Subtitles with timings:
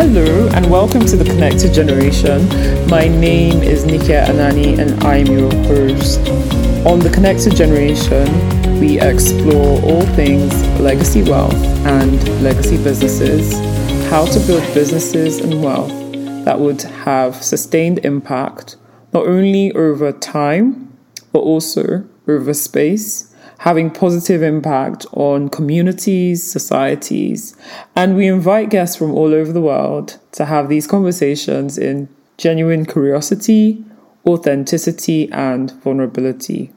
[0.00, 2.48] Hello and welcome to the Connected Generation.
[2.88, 6.26] My name is Nikia Anani and I'm your host.
[6.86, 8.26] On the Connected Generation,
[8.80, 11.52] we explore all things legacy wealth
[11.84, 13.52] and legacy businesses,
[14.08, 15.92] how to build businesses and wealth
[16.46, 18.76] that would have sustained impact
[19.12, 20.96] not only over time
[21.30, 23.29] but also over space
[23.60, 27.54] having positive impact on communities, societies,
[27.94, 32.86] and we invite guests from all over the world to have these conversations in genuine
[32.86, 33.84] curiosity,
[34.26, 36.72] authenticity, and vulnerability.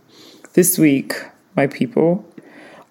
[0.56, 1.14] This week,
[1.56, 2.26] my people,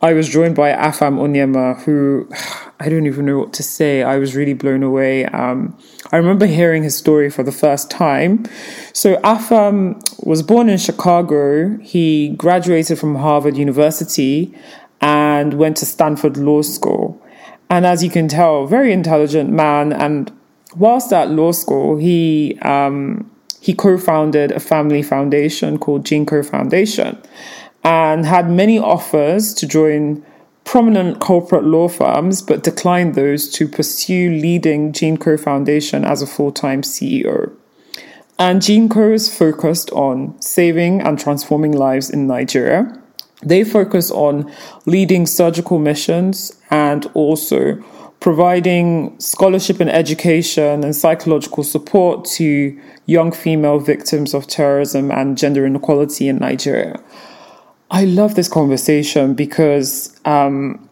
[0.01, 2.31] I was joined by Afam Onyema, who
[2.81, 4.03] I don't even know what to say.
[4.03, 5.27] I was really blown away.
[5.27, 5.77] Um,
[6.13, 8.45] I remember hearing his story for the first time.
[8.93, 11.79] So, Afam was born in Chicago.
[11.79, 14.55] He graduated from Harvard University
[15.01, 17.21] and went to Stanford Law School.
[17.71, 19.93] And as you can tell, very intelligent man.
[19.93, 20.31] And
[20.77, 27.17] whilst at law school, he um, he co-founded a family foundation called GEANCO Foundation
[27.85, 30.25] and had many offers to join
[30.65, 36.53] prominent corporate law firms, but declined those to pursue leading GEANCO Foundation as a full
[36.53, 37.53] time CEO.
[38.39, 42.99] And GEANCO is focused on saving and transforming lives in Nigeria.
[43.43, 44.51] They focus on
[44.87, 47.83] leading surgical missions and also
[48.21, 55.67] providing scholarship and education and psychological support to young female victims of terrorism and gender
[55.67, 57.03] inequality in Nigeria.
[57.93, 60.89] I love this conversation because um,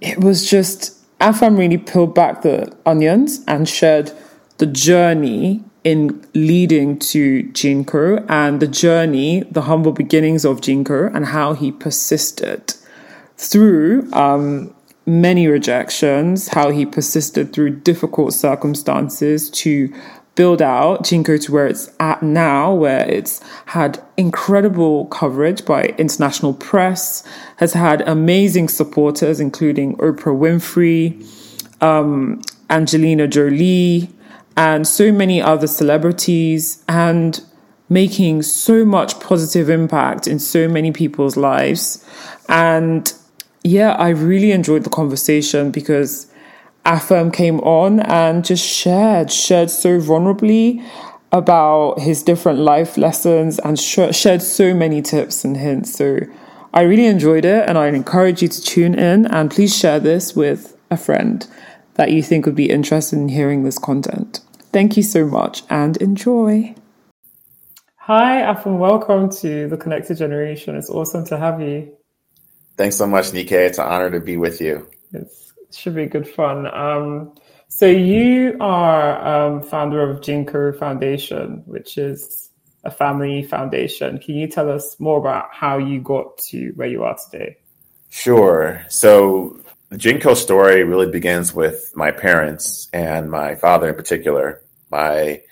[0.00, 4.12] it was just Afam really peeled back the onions and shared
[4.58, 11.26] the journey in leading to GEANCO and the journey, the humble beginnings of GEANCO and
[11.26, 12.74] how he persisted
[13.36, 14.72] through um,
[15.04, 19.92] many rejections, how he persisted through difficult circumstances to
[20.36, 26.54] build out GEANCO to where it's at now, where it's had incredible coverage by international
[26.54, 27.24] press,
[27.56, 31.26] has had amazing supporters, including Oprah Winfrey,
[31.82, 34.10] um, Angelina Jolie,
[34.56, 37.40] and so many other celebrities, and
[37.88, 42.04] making so much positive impact in so many people's lives.
[42.48, 43.12] And
[43.64, 46.30] yeah, I really enjoyed the conversation because
[46.86, 50.82] Afam came on and just shared, shared so vulnerably
[51.32, 55.92] about his different life lessons and sh- shared so many tips and hints.
[55.92, 56.20] So
[56.72, 60.36] I really enjoyed it and I encourage you to tune in and please share this
[60.36, 61.44] with a friend
[61.94, 64.40] that you think would be interested in hearing this content.
[64.72, 66.76] Thank you so much and enjoy.
[67.96, 68.78] Hi, Afam.
[68.78, 70.76] Welcome to the Connected Generation.
[70.76, 71.92] It's awesome to have you.
[72.76, 73.56] Thanks so much, Nike.
[73.56, 74.88] It's an honor to be with you.
[75.12, 75.45] It's
[75.76, 76.66] should be good fun.
[76.66, 77.34] Um,
[77.68, 82.50] so you are um, founder of GEANCO Foundation, which is
[82.84, 84.18] a family foundation.
[84.18, 87.56] Can you tell us more about how you got to where you are today?
[88.08, 88.84] Sure.
[88.88, 89.60] So
[89.90, 94.62] the GEANCO story really begins with my parents and my father in particular.
[94.90, 95.42] My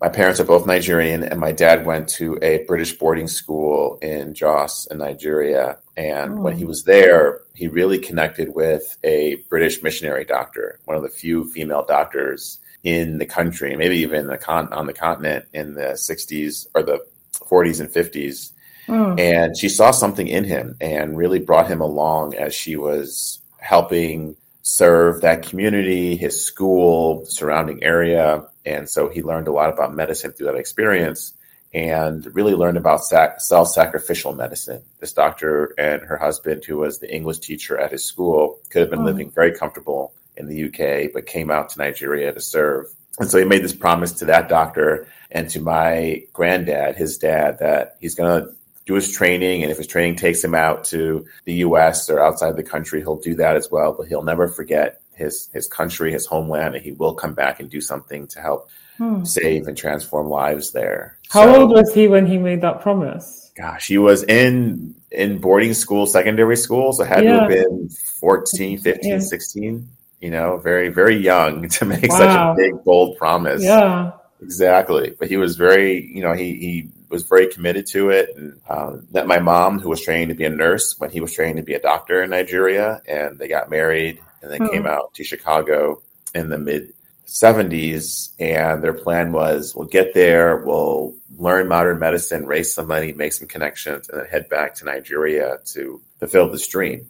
[0.00, 4.34] my parents are both Nigerian, and my dad went to a British boarding school in
[4.34, 5.78] Jos in Nigeria.
[5.96, 6.42] And oh.
[6.42, 6.68] when he oh.
[6.68, 11.84] was there, he really connected with a British missionary doctor, one of the few female
[11.86, 16.82] doctors in the country, maybe even the con- on the continent in the 60s or
[16.82, 16.98] the
[17.32, 18.52] 40s and 50s.
[18.88, 19.12] Oh.
[19.12, 19.18] Hmm.
[19.18, 24.36] And she saw something in him and really brought him along as she was helping
[24.64, 28.46] serve that community, his school, surrounding area.
[28.64, 31.34] And so he learned a lot about medicine through that experience
[31.74, 34.82] and really learned about sac- self sacrificial medicine.
[35.00, 38.90] This doctor and her husband, who was the English teacher at his school, could have
[38.90, 39.04] been oh.
[39.04, 42.86] living very comfortable in the UK, but came out to Nigeria to serve.
[43.18, 47.58] And so he made this promise to that doctor and to my granddad, his dad,
[47.58, 48.54] that he's going to
[48.86, 49.62] do his training.
[49.62, 53.16] And if his training takes him out to the US or outside the country, he'll
[53.16, 53.94] do that as well.
[53.96, 57.70] But he'll never forget his, his country, his homeland, and he will come back and
[57.70, 58.68] do something to help
[58.98, 59.24] hmm.
[59.24, 61.18] save and transform lives there.
[61.30, 63.52] How so, old was he when he made that promise?
[63.56, 67.32] Gosh, he was in in boarding school, secondary school, so had yeah.
[67.32, 67.88] to have been
[68.20, 69.18] 14, 15, yeah.
[69.20, 69.88] 16,
[70.20, 72.18] you know, very, very young to make wow.
[72.18, 73.62] such a big, bold promise.
[73.62, 74.12] Yeah.
[74.42, 75.14] Exactly.
[75.18, 78.36] But he was very, you know, he he was very committed to it.
[78.36, 81.32] And um, met my mom, who was training to be a nurse when he was
[81.32, 85.14] training to be a doctor in Nigeria, and they got married and then came out
[85.14, 86.02] to Chicago
[86.34, 86.92] in the mid
[87.26, 88.34] 70s.
[88.38, 93.32] And their plan was we'll get there, we'll learn modern medicine, raise some money, make
[93.32, 97.08] some connections, and then head back to Nigeria to fulfill this dream.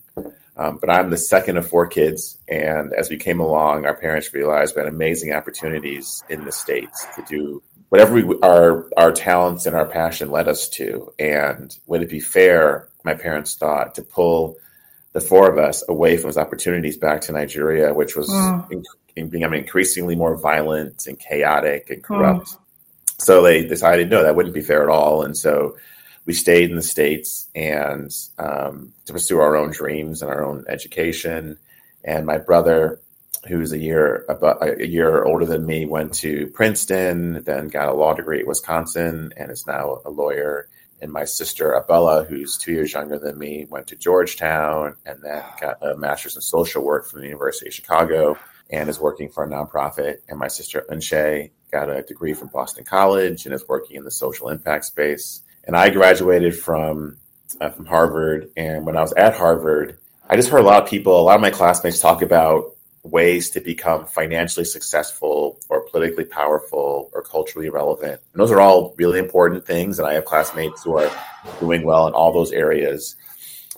[0.56, 2.38] Um, but I'm the second of four kids.
[2.48, 7.06] And as we came along, our parents realized we had amazing opportunities in the States
[7.16, 7.62] to do
[7.94, 11.12] whatever we, our, our talents and our passion led us to.
[11.17, 14.56] And would it be fair, my parents thought, to pull
[15.12, 18.82] the four of us away from those opportunities back to Nigeria, which was mm.
[19.14, 22.49] in, becoming increasingly more violent and chaotic and corrupt.
[22.49, 22.58] Mm.
[23.19, 25.23] So they decided, no, that wouldn't be fair at all.
[25.23, 25.76] And so
[26.26, 28.11] we stayed in the states and
[28.41, 31.58] um, to pursue our own dreams and our own education.
[32.02, 32.99] And my brother,
[33.46, 37.94] who's a year about a year older than me, went to Princeton, then got a
[37.94, 40.69] law degree at Wisconsin, and is now a lawyer.
[41.00, 45.42] And my sister Abella, who's two years younger than me, went to Georgetown and then
[45.60, 48.38] got a master's in social work from the University of Chicago
[48.70, 50.19] and is working for a nonprofit.
[50.28, 54.10] And my sister Unshay got a degree from Boston College and is working in the
[54.10, 57.16] social impact space and I graduated from
[57.60, 58.50] uh, from Harvard.
[58.56, 59.98] And when I was at Harvard,
[60.28, 62.73] I just heard a lot of people, a lot of my classmates talk about
[63.04, 68.20] ways to become financially successful or politically powerful or culturally relevant.
[68.32, 69.98] And those are all really important things.
[69.98, 71.10] And I have classmates who are
[71.60, 73.14] doing well in all those areas.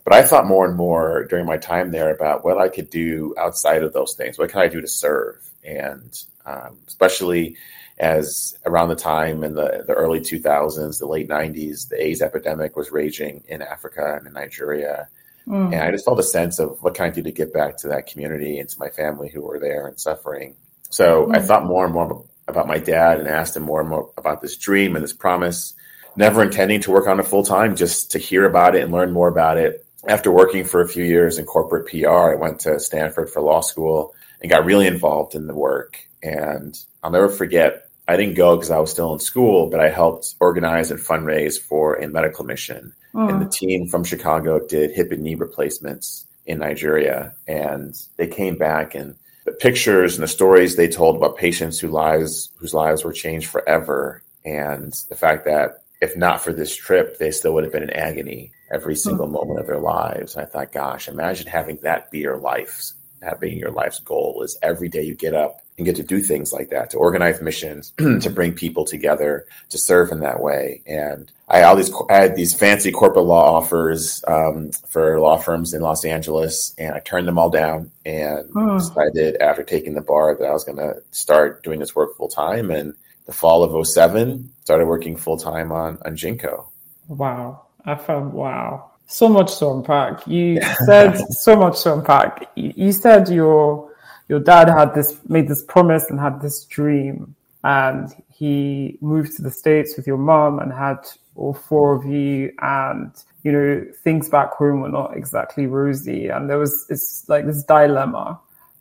[0.05, 3.35] But I thought more and more during my time there about what I could do
[3.37, 4.39] outside of those things.
[4.39, 5.37] What can I do to serve?
[5.65, 7.57] And um, especially
[7.99, 12.77] as around the time in the, the early 2000s, the late 90s, the AIDS epidemic
[12.77, 15.09] was raging in Africa and in Nigeria.
[15.49, 15.73] Mm.
[15.73, 17.89] And I just felt a sense of what can I do to get back to
[17.89, 20.57] that community and to my family who were there and suffering.
[20.91, 21.37] So mm.
[21.37, 24.41] I thought more and more about my dad and asked him more and more about
[24.41, 25.75] this dream and this promise,
[26.17, 29.13] never intending to work on it full time, just to hear about it and learn
[29.13, 29.85] more about it.
[30.09, 33.61] After working for a few years in corporate PR, I went to Stanford for law
[33.61, 35.99] school and got really involved in the work.
[36.23, 39.89] And I'll never forget I didn't go because I was still in school, but I
[39.89, 42.93] helped organize and fundraise for a medical mission.
[43.15, 43.31] Mm.
[43.31, 47.35] And the team from Chicago did hip and knee replacements in Nigeria.
[47.49, 51.93] And they came back and the pictures and the stories they told about patients whose
[51.93, 54.23] lives whose lives were changed forever.
[54.45, 57.91] And the fact that if not for this trip, they still would have been in
[57.91, 58.99] agony every hmm.
[58.99, 59.33] single mm.
[59.33, 60.35] moment of their lives.
[60.35, 62.93] And I thought, gosh, imagine having that be your life,
[63.27, 66.21] that being your life's goal is every day you get up and get to do
[66.21, 70.81] things like that, to organize missions, to bring people together, to serve in that way.
[70.87, 75.75] And I all these I had these fancy corporate law offers um, for law firms
[75.75, 78.79] in Los Angeles, and I turned them all down and hmm.
[78.79, 82.29] decided after taking the bar that I was going to start doing this work full
[82.29, 82.71] time.
[82.71, 82.95] And
[83.27, 86.67] the fall of 07, started working full time on on GEANCO.
[87.09, 88.93] Wow, I found wow.
[89.07, 90.27] So much to unpack.
[90.27, 92.51] You said so much to unpack.
[92.55, 93.91] You said your
[94.29, 97.35] your dad had this made this promise and had this dream
[97.67, 100.99] and he moved to the states with your mom and had
[101.35, 103.11] all four of you and
[103.43, 107.63] you know things back home were not exactly rosy and there was it's like this
[107.65, 108.39] dilemma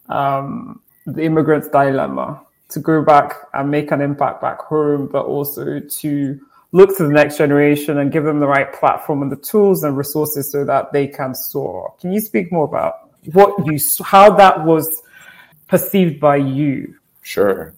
[0.10, 5.80] um, the immigrant's dilemma to go back and make an impact back home but also
[5.80, 6.40] to
[6.72, 9.96] look to the next generation and give them the right platform and the tools and
[9.98, 14.66] resources so that they can soar can you speak more about what you how that
[14.66, 15.02] was
[15.68, 16.96] perceived by you?
[17.22, 17.74] Sure.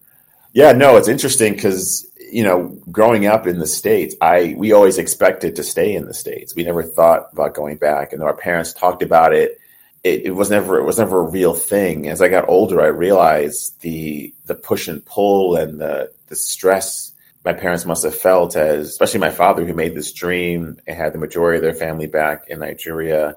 [0.53, 4.97] Yeah, no, it's interesting because you know, growing up in the states, I we always
[4.97, 6.55] expected to stay in the states.
[6.55, 9.59] We never thought about going back, and our parents talked about it.
[10.03, 12.09] It, it was never it was never a real thing.
[12.09, 17.13] As I got older, I realized the the push and pull and the the stress
[17.47, 21.13] my parents must have felt as especially my father who made this dream and had
[21.13, 23.35] the majority of their family back in Nigeria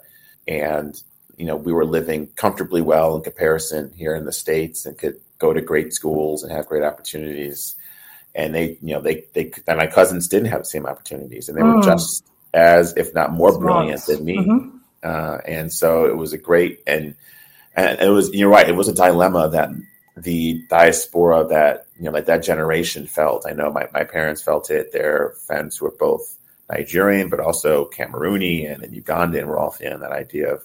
[0.48, 1.00] and
[1.40, 5.18] you know, we were living comfortably well in comparison here in the States and could
[5.38, 7.76] go to great schools and have great opportunities.
[8.34, 11.56] And they, you know, they, they, and my cousins didn't have the same opportunities and
[11.56, 11.76] they mm.
[11.76, 13.62] were just as, if not more Smart.
[13.62, 14.36] brilliant than me.
[14.36, 14.76] Mm-hmm.
[15.02, 17.14] Uh, and so it was a great, and,
[17.74, 18.68] and it was, you're right.
[18.68, 19.70] It was a dilemma that
[20.22, 23.46] the diaspora that, you know, like that generation felt.
[23.46, 24.92] I know my, my parents felt it.
[24.92, 26.36] Their friends who were both
[26.70, 30.64] Nigerian, but also Cameroonian and Ugandan were all feeling that idea of,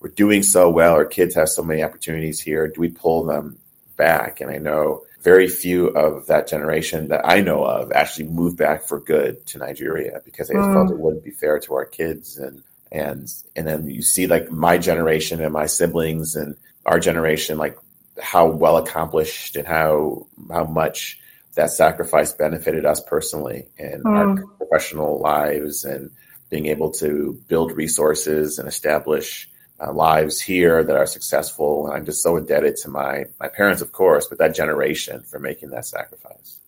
[0.00, 2.66] we're doing so well, our kids have so many opportunities here.
[2.66, 3.58] Do we pull them
[3.96, 4.40] back?
[4.40, 8.84] And I know very few of that generation that I know of actually moved back
[8.84, 10.74] for good to Nigeria because they mm.
[10.74, 14.50] felt it wouldn't be fair to our kids and and and then you see like
[14.50, 17.78] my generation and my siblings and our generation like
[18.22, 21.18] how well accomplished and how how much
[21.54, 24.10] that sacrifice benefited us personally in mm.
[24.16, 26.10] our professional lives and
[26.48, 29.50] being able to build resources and establish
[29.80, 31.86] uh, lives here that are successful.
[31.86, 35.38] And I'm just so indebted to my my parents, of course, but that generation for
[35.38, 36.58] making that sacrifice.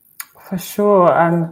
[0.48, 1.50] For sure, and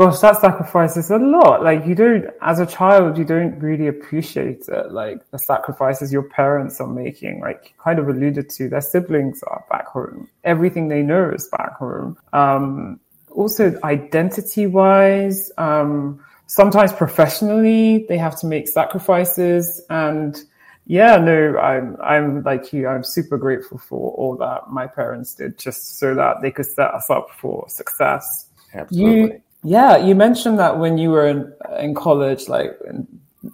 [0.00, 1.62] gosh, that sacrifice is a lot.
[1.62, 4.90] Like you don't, as a child, you don't really appreciate it.
[4.90, 9.62] Like the sacrifices your parents are making, like kind of alluded to, their siblings are
[9.68, 10.26] back home.
[10.42, 12.16] Everything they know is back home.
[12.32, 12.98] Um,
[13.30, 20.42] also identity wise, um, sometimes professionally, they have to make sacrifices and
[20.86, 22.88] yeah, no, I'm I'm like you.
[22.88, 26.92] I'm super grateful for all that my parents did, just so that they could set
[26.92, 28.46] us up for success.
[28.74, 29.34] Absolutely.
[29.36, 32.78] You, yeah, you mentioned that when you were in, in college, like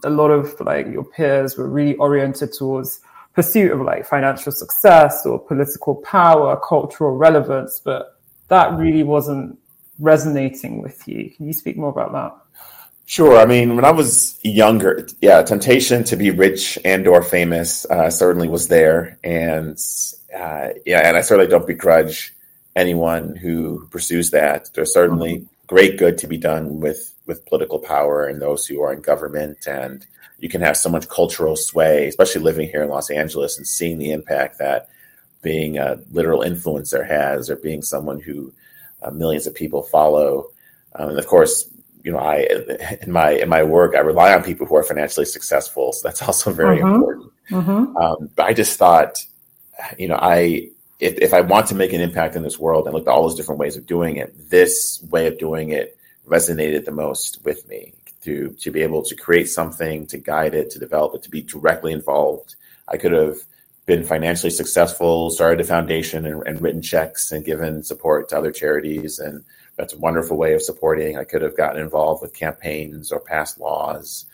[0.05, 3.01] a lot of like your peers were really oriented towards
[3.35, 9.59] pursuit of like financial success or political power, cultural relevance, but that really wasn't
[9.99, 11.31] resonating with you.
[11.31, 12.35] Can you speak more about that?
[13.07, 13.39] Sure.
[13.39, 18.11] I mean, when I was younger, yeah, temptation to be rich and or famous uh,
[18.11, 19.79] certainly was there, and
[20.37, 22.35] uh, yeah, and I certainly don't begrudge
[22.75, 24.71] anyone who pursues that.
[24.75, 25.56] There's certainly mm-hmm.
[25.67, 29.67] Great good to be done with with political power and those who are in government,
[29.67, 30.07] and
[30.39, 33.99] you can have so much cultural sway, especially living here in Los Angeles and seeing
[33.99, 34.89] the impact that
[35.43, 38.53] being a literal influencer has, or being someone who
[39.03, 40.49] uh, millions of people follow.
[40.95, 41.69] Um, and of course,
[42.03, 42.47] you know, I
[43.03, 45.93] in my in my work, I rely on people who are financially successful.
[45.93, 46.95] So that's also very mm-hmm.
[46.95, 47.33] important.
[47.51, 47.97] Mm-hmm.
[47.97, 49.19] Um, but I just thought,
[49.99, 52.95] you know, I if, if I want to make an impact in this world and
[52.95, 56.85] look at all those different ways of doing it, this way of doing it resonated
[56.85, 57.93] the most with me.
[58.25, 61.43] To to be able to create something, to guide it, to develop it, to be
[61.43, 62.57] directly involved.
[62.89, 63.37] I could have
[63.87, 68.51] been financially successful, started a foundation and, and written checks and given support to other
[68.51, 69.45] charities and
[69.77, 71.19] that's a wonderful way of supporting.
[71.19, 74.25] I could have gotten involved with campaigns or passed laws.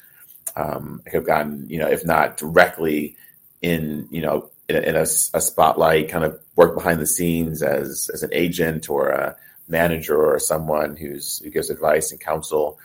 [0.57, 3.17] Um, I could have gotten, you know, if not directly
[3.61, 7.63] in, you know, in, a, in a, a, spotlight, kind of work behind the scenes
[7.63, 9.37] as as an agent or a
[9.69, 12.79] manager or someone who's who gives advice and counsel.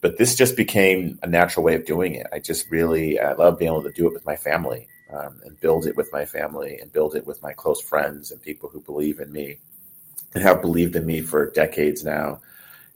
[0.00, 2.26] But this just became a natural way of doing it.
[2.32, 5.60] I just really I love being able to do it with my family um, and
[5.60, 8.80] build it with my family and build it with my close friends and people who
[8.80, 9.58] believe in me
[10.34, 12.40] and have believed in me for decades now.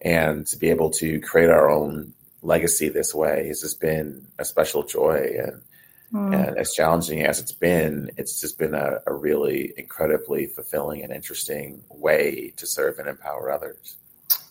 [0.03, 4.45] And to be able to create our own legacy this way has just been a
[4.45, 5.37] special joy.
[5.45, 5.63] And,
[6.13, 6.35] mm.
[6.35, 11.13] and as challenging as it's been, it's just been a, a really incredibly fulfilling and
[11.13, 13.97] interesting way to serve and empower others.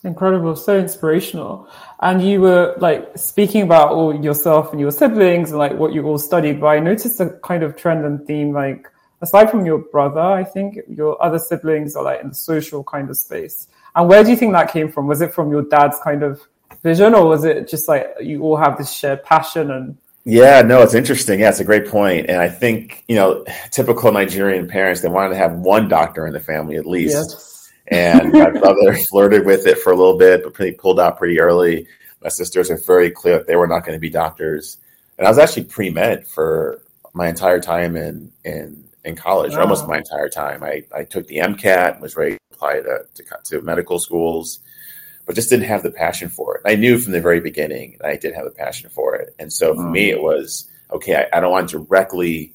[0.02, 1.68] Incredible, so inspirational.
[2.00, 6.04] And you were like speaking about all yourself and your siblings and like what you
[6.04, 8.86] all studied, but I noticed a kind of trend and theme like
[9.20, 13.10] aside from your brother, I think your other siblings are like in the social kind
[13.10, 13.68] of space.
[13.94, 15.06] And where do you think that came from?
[15.06, 16.40] Was it from your dad's kind of
[16.82, 19.98] vision, or was it just like you all have this shared passion and?
[20.24, 21.40] Yeah, no, it's interesting.
[21.40, 22.28] Yeah, it's a great point.
[22.28, 26.32] And I think, you know, typical Nigerian parents, they wanted to have one doctor in
[26.32, 27.14] the family at least.
[27.14, 27.72] Yes.
[27.88, 31.40] And my brother flirted with it for a little bit, but pretty pulled out pretty
[31.40, 31.86] early.
[32.22, 34.76] My sisters are very clear that they were not going to be doctors.
[35.16, 36.82] And I was actually pre med for
[37.14, 39.62] my entire time in, in in college, wow.
[39.62, 40.62] almost my entire time.
[40.62, 44.60] I, I took the MCAT, was ready to apply to, to, to, medical schools,
[45.30, 46.62] but just didn't have the passion for it.
[46.66, 49.32] I knew from the very beginning that I did have a passion for it.
[49.38, 52.52] And so for me, it was okay, I, I don't want to directly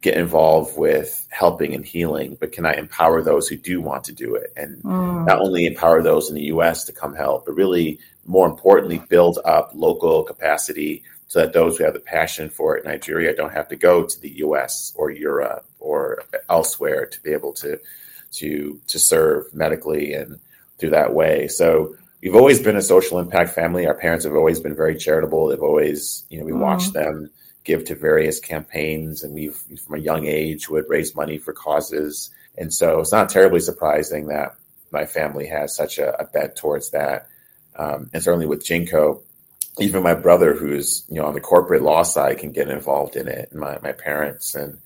[0.00, 4.12] get involved with helping and healing, but can I empower those who do want to
[4.12, 4.54] do it?
[4.56, 5.26] And mm.
[5.26, 9.38] not only empower those in the US to come help, but really more importantly, build
[9.44, 13.52] up local capacity so that those who have the passion for it in Nigeria don't
[13.52, 17.78] have to go to the US or Europe or elsewhere to be able to
[18.32, 20.40] to to serve medically and
[20.78, 21.48] through that way.
[21.48, 23.86] So we've always been a social impact family.
[23.86, 25.48] Our parents have always been very charitable.
[25.48, 26.58] They've always, you know, we mm.
[26.58, 27.30] watched them
[27.64, 32.30] give to various campaigns and we've from a young age would raise money for causes.
[32.56, 34.56] And so it's not terribly surprising that
[34.90, 37.28] my family has such a, a bent towards that.
[37.76, 39.20] Um, and certainly with GEANCO,
[39.80, 43.28] even my brother, who's you know on the corporate law side, can get involved in
[43.28, 43.50] it.
[43.50, 44.78] And my my parents and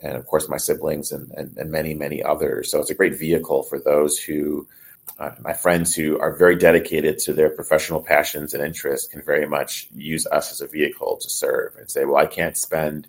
[0.00, 2.70] and of course my siblings and, and, and many many others.
[2.70, 4.68] So it's a great vehicle for those who.
[5.18, 9.46] Uh, my friends who are very dedicated to their professional passions and interests can very
[9.46, 13.08] much use us as a vehicle to serve and say, well, I can't spend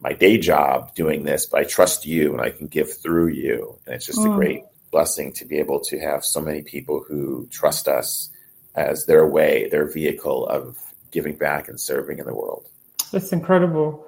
[0.00, 3.78] my day job doing this, but I trust you and I can give through you.
[3.86, 4.32] And it's just mm.
[4.32, 8.30] a great blessing to be able to have so many people who trust us
[8.74, 10.78] as their way, their vehicle of
[11.10, 12.66] giving back and serving in the world.
[13.10, 14.06] That's incredible.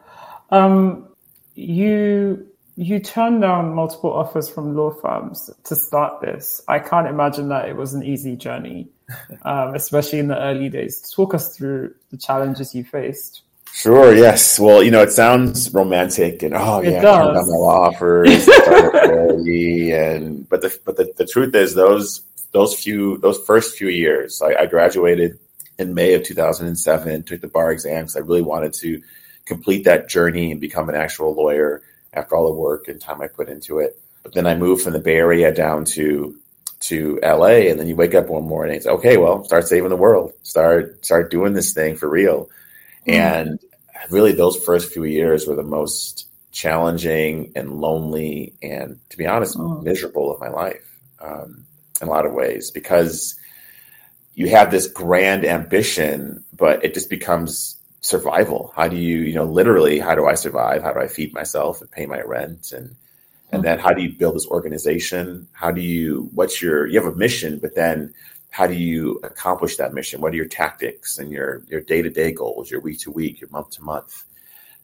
[0.50, 1.08] Um,
[1.54, 6.62] you you turned down multiple offers from law firms to start this.
[6.66, 8.88] I can't imagine that it was an easy journey,
[9.43, 11.12] um, especially in the early days.
[11.14, 13.43] Talk us through the challenges you faced.
[13.73, 14.14] Sure.
[14.14, 14.61] Yes.
[14.61, 17.19] Well, you know, it sounds romantic, and oh it yeah, does.
[17.19, 22.23] turned down law offers, and but the but the, the truth is those
[22.54, 25.38] those few, those first few years, I, I graduated
[25.76, 28.16] in May of 2007, took the bar exams.
[28.16, 29.02] I really wanted to
[29.45, 31.83] complete that journey and become an actual lawyer
[32.14, 34.00] after all the work and time I put into it.
[34.23, 36.37] But then I moved from the Bay Area down to
[36.80, 39.88] to LA, and then you wake up one morning, and it's okay, well, start saving
[39.88, 42.49] the world, start start doing this thing for real.
[43.06, 43.11] Mm-hmm.
[43.11, 43.61] And
[44.11, 49.56] really, those first few years were the most challenging and lonely, and to be honest,
[49.56, 49.85] mm-hmm.
[49.85, 51.64] miserable of my life um,
[52.00, 53.35] in a lot of ways because
[54.35, 58.70] you have this grand ambition, but it just becomes survival.
[58.76, 60.82] How do you, you know, literally, how do I survive?
[60.82, 62.73] How do I feed myself and pay my rent?
[62.73, 62.94] And
[63.50, 65.49] and then how do you build this organization?
[65.52, 68.12] How do you what's your you have a mission, but then
[68.50, 70.20] how do you accomplish that mission?
[70.20, 73.40] What are your tactics and your your day to day goals, your week to week,
[73.40, 74.25] your month to month?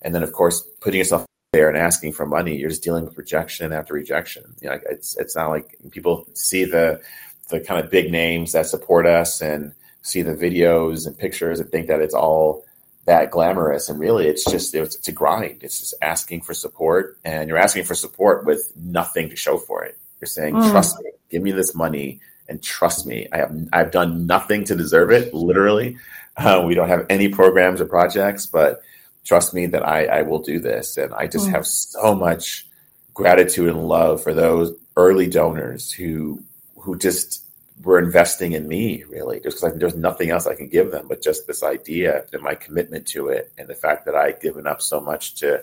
[0.02, 3.18] And then of course putting yourself there and asking for money, you're just dealing with
[3.18, 4.54] rejection after rejection.
[4.62, 7.02] You know, it's it's not like people see the
[7.50, 11.70] the kind of big names that support us and see the videos and pictures and
[11.70, 12.64] think that it's all
[13.06, 15.62] that glamorous and really it's just it's, it's, a grind.
[15.62, 19.84] It's just asking for support and you're asking for support with nothing to show for
[19.84, 19.98] it.
[20.20, 20.70] You're saying mm.
[20.70, 21.10] trust me.
[21.30, 23.28] Give me this money and trust me.
[23.32, 25.96] I have i've done nothing to deserve it literally.
[26.36, 28.82] Uh, we don't have any programs or projects but
[29.24, 30.96] trust me that i i will do this.
[30.96, 31.52] And i just mm.
[31.52, 32.66] have so much
[33.14, 36.42] gratitude and love for those early donors who
[36.76, 37.44] who just
[37.82, 41.22] were investing in me really just because there's nothing else I can give them but
[41.22, 44.82] just this idea and my commitment to it and the fact that I'd given up
[44.82, 45.62] so much to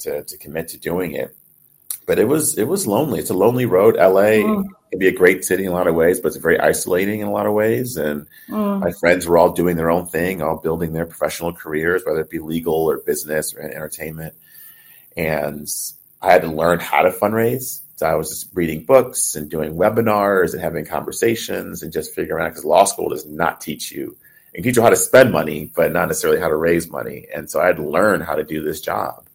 [0.00, 1.34] to, to commit to doing it.
[2.06, 3.20] But it was it was lonely.
[3.20, 3.96] It's a lonely road.
[3.96, 4.64] LA mm.
[4.90, 7.28] can be a great city in a lot of ways, but it's very isolating in
[7.28, 7.96] a lot of ways.
[7.96, 8.80] And mm.
[8.80, 12.30] my friends were all doing their own thing, all building their professional careers, whether it
[12.30, 14.34] be legal or business or entertainment.
[15.16, 15.66] And
[16.20, 19.74] I had to learn how to fundraise so I was just reading books and doing
[19.74, 24.16] webinars and having conversations and just figuring out because law school does not teach you.
[24.54, 27.26] and teach you how to spend money, but not necessarily how to raise money.
[27.34, 29.26] And so I had to learn how to do this job.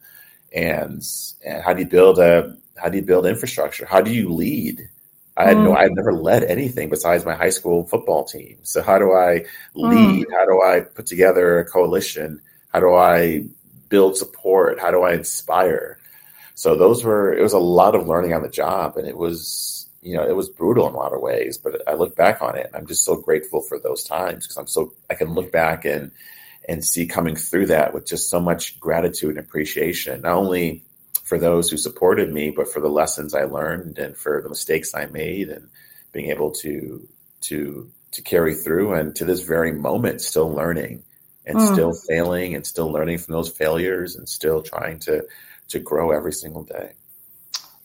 [0.53, 1.05] And,
[1.45, 3.85] and how do you build a how do you build infrastructure?
[3.85, 4.89] How do you lead?
[5.35, 5.77] I had no, mm.
[5.77, 8.57] I had never led anything besides my high school football team.
[8.63, 10.25] So how do I lead?
[10.27, 10.31] Mm.
[10.31, 12.41] How do I put together a coalition?
[12.73, 13.43] How do I
[13.89, 14.79] build support?
[14.79, 15.98] How do I inspire?
[16.59, 19.87] So those were it was a lot of learning on the job, and it was
[20.01, 21.57] you know it was brutal in a lot of ways.
[21.57, 24.57] But I look back on it, and I'm just so grateful for those times because
[24.57, 26.11] I'm so I can look back and
[26.67, 30.83] and see coming through that with just so much gratitude and appreciation, not only
[31.23, 34.93] for those who supported me, but for the lessons I learned and for the mistakes
[34.93, 35.69] I made, and
[36.11, 37.07] being able to
[37.43, 41.03] to to carry through, and to this very moment, still learning
[41.45, 41.71] and mm.
[41.71, 45.23] still failing and still learning from those failures and still trying to
[45.69, 46.93] to grow every single day.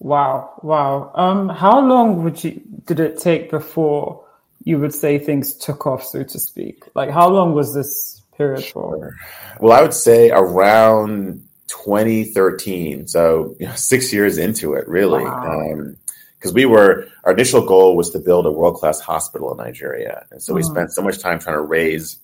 [0.00, 1.12] Wow, wow.
[1.14, 4.24] Um, how long would you did it take before
[4.62, 6.84] you would say things took off, so to speak?
[6.94, 9.16] Like, how long was this period for?
[9.60, 13.06] Well, I would say around 2013.
[13.08, 15.24] So you know, six years into it, really.
[15.24, 19.58] because um, we were our initial goal was to build a world class hospital in
[19.58, 20.70] Nigeria, and so we mm.
[20.70, 22.18] spent so much time trying to raise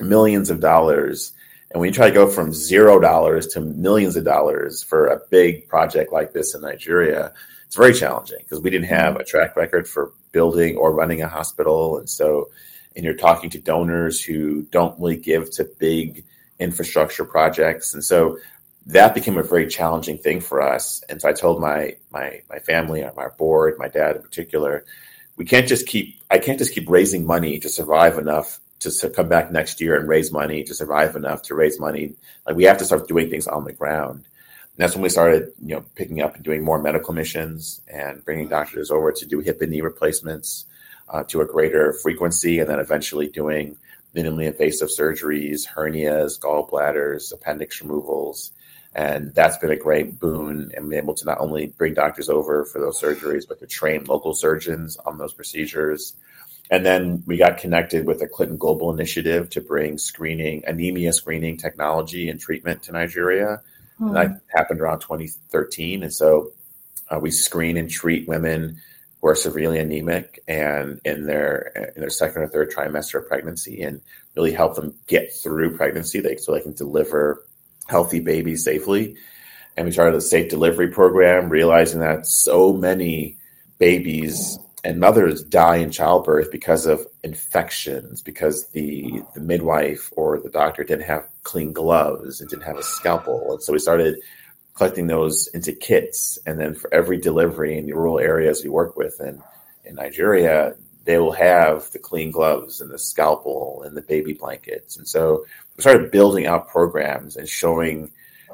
[0.00, 1.32] millions of dollars
[1.76, 5.20] and when you try to go from zero dollars to millions of dollars for a
[5.28, 7.34] big project like this in Nigeria,
[7.66, 11.28] it's very challenging because we didn't have a track record for building or running a
[11.28, 11.98] hospital.
[11.98, 12.48] And so,
[12.94, 16.24] and you're talking to donors who don't really give to big
[16.58, 17.92] infrastructure projects.
[17.92, 18.38] And so
[18.86, 21.02] that became a very challenging thing for us.
[21.10, 24.86] And so I told my my my family, uh, my board, my dad in particular,
[25.36, 29.28] we can't just keep I can't just keep raising money to survive enough to come
[29.28, 32.14] back next year and raise money to survive enough to raise money.
[32.46, 34.16] Like we have to start doing things on the ground.
[34.16, 38.24] And that's when we started, you know, picking up and doing more medical missions and
[38.24, 40.66] bringing doctors over to do hip and knee replacements
[41.08, 43.76] uh, to a greater frequency, and then eventually doing
[44.14, 48.50] minimally invasive surgeries, hernias, gallbladders, appendix removals.
[48.94, 52.64] And that's been a great boon and being able to not only bring doctors over
[52.64, 56.14] for those surgeries, but to train local surgeons on those procedures
[56.70, 61.56] and then we got connected with the Clinton Global Initiative to bring screening, anemia screening
[61.56, 63.62] technology and treatment to Nigeria.
[63.98, 64.36] And that hmm.
[64.48, 66.02] happened around 2013.
[66.02, 66.50] And so
[67.08, 68.80] uh, we screen and treat women
[69.20, 73.82] who are severely anemic and in their in their second or third trimester of pregnancy,
[73.82, 74.00] and
[74.34, 77.42] really help them get through pregnancy, they, so they can deliver
[77.86, 79.16] healthy babies safely.
[79.76, 83.36] And we started a safe delivery program, realizing that so many
[83.78, 90.48] babies and mothers die in childbirth because of infections because the the midwife or the
[90.48, 94.16] doctor didn't have clean gloves and didn't have a scalpel and so we started
[94.74, 98.96] collecting those into kits and then for every delivery in the rural areas we work
[98.96, 99.42] with in
[99.84, 104.96] in Nigeria they will have the clean gloves and the scalpel and the baby blankets.
[104.96, 105.46] And so
[105.76, 108.10] we started building out programs and showing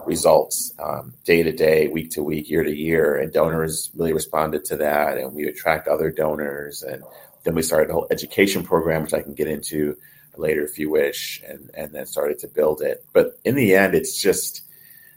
[0.06, 3.16] results um, day to day, week to week, year to year.
[3.16, 5.18] And donors really responded to that.
[5.18, 6.82] And we attract other donors.
[6.82, 7.02] And
[7.44, 9.96] then we started a whole education program, which I can get into
[10.36, 13.04] later if you wish, and, and then started to build it.
[13.12, 14.62] But in the end, it's just,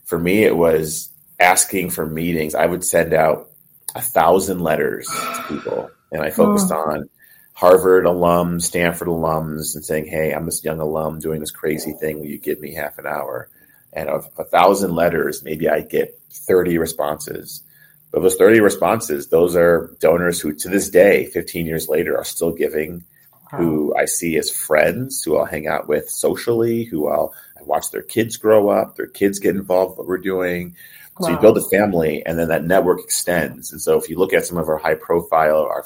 [0.04, 1.10] for me, it was
[1.40, 2.56] asking for meetings.
[2.56, 3.50] I would send out
[3.96, 6.78] a thousand letters to people, and I focused oh.
[6.78, 7.10] on
[7.54, 12.20] Harvard alums, Stanford alums, and saying, "Hey, I'm this young alum doing this crazy thing.
[12.20, 13.50] Will you give me half an hour?"
[13.96, 17.64] And of a thousand letters, maybe I get 30 responses.
[18.12, 22.26] But those 30 responses, those are donors who, to this day, 15 years later, are
[22.26, 23.04] still giving.
[23.52, 27.90] Who I see as friends, who I'll hang out with socially, who I'll I watch
[27.90, 30.76] their kids grow up, their kids get involved in what we're doing.
[31.22, 33.72] So you build a family, and then that network extends.
[33.72, 35.86] And so if you look at some of our high profile, our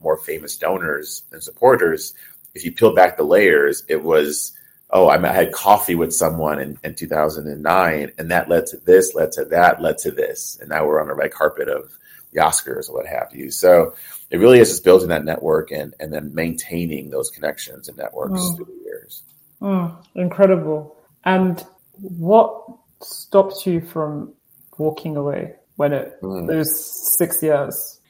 [0.00, 2.14] more famous donors and supporters,
[2.54, 4.52] if you peel back the layers, it was,
[4.92, 9.32] oh, I had coffee with someone in, in 2009, and that led to this, led
[9.32, 10.58] to that, led to this.
[10.60, 11.92] And now we're on the red carpet of
[12.32, 13.50] the Oscars or what have you.
[13.50, 13.94] So
[14.30, 18.40] it really is just building that network and, and then maintaining those connections and networks
[18.40, 18.56] mm.
[18.56, 19.22] through the years.
[19.60, 20.96] Mm, incredible.
[21.24, 22.64] And what
[23.02, 24.32] stopped you from
[24.78, 26.46] walking away when it mm.
[26.46, 28.00] was six years?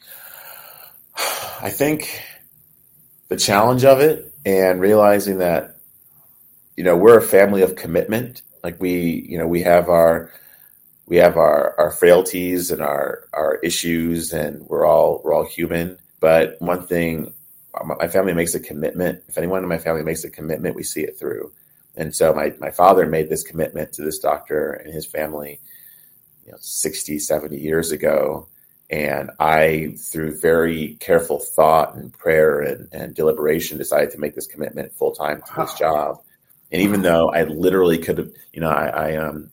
[1.62, 2.22] I think
[3.28, 5.76] the challenge of it and realizing that,
[6.80, 8.40] you know, we're a family of commitment.
[8.64, 10.32] Like we, you know, we have our,
[11.04, 15.98] we have our, our frailties and our, our issues and we're all, we're all human.
[16.20, 17.34] But one thing,
[17.78, 19.22] um, my family makes a commitment.
[19.28, 21.52] If anyone in my family makes a commitment, we see it through.
[21.96, 25.60] And so my, my father made this commitment to this doctor and his family,
[26.46, 28.48] you know, 60, 70 years ago.
[28.88, 34.46] And I, through very careful thought and prayer and, and deliberation, decided to make this
[34.46, 36.22] commitment full time to this job.
[36.72, 39.50] And even though I literally could have, you know, I, I um,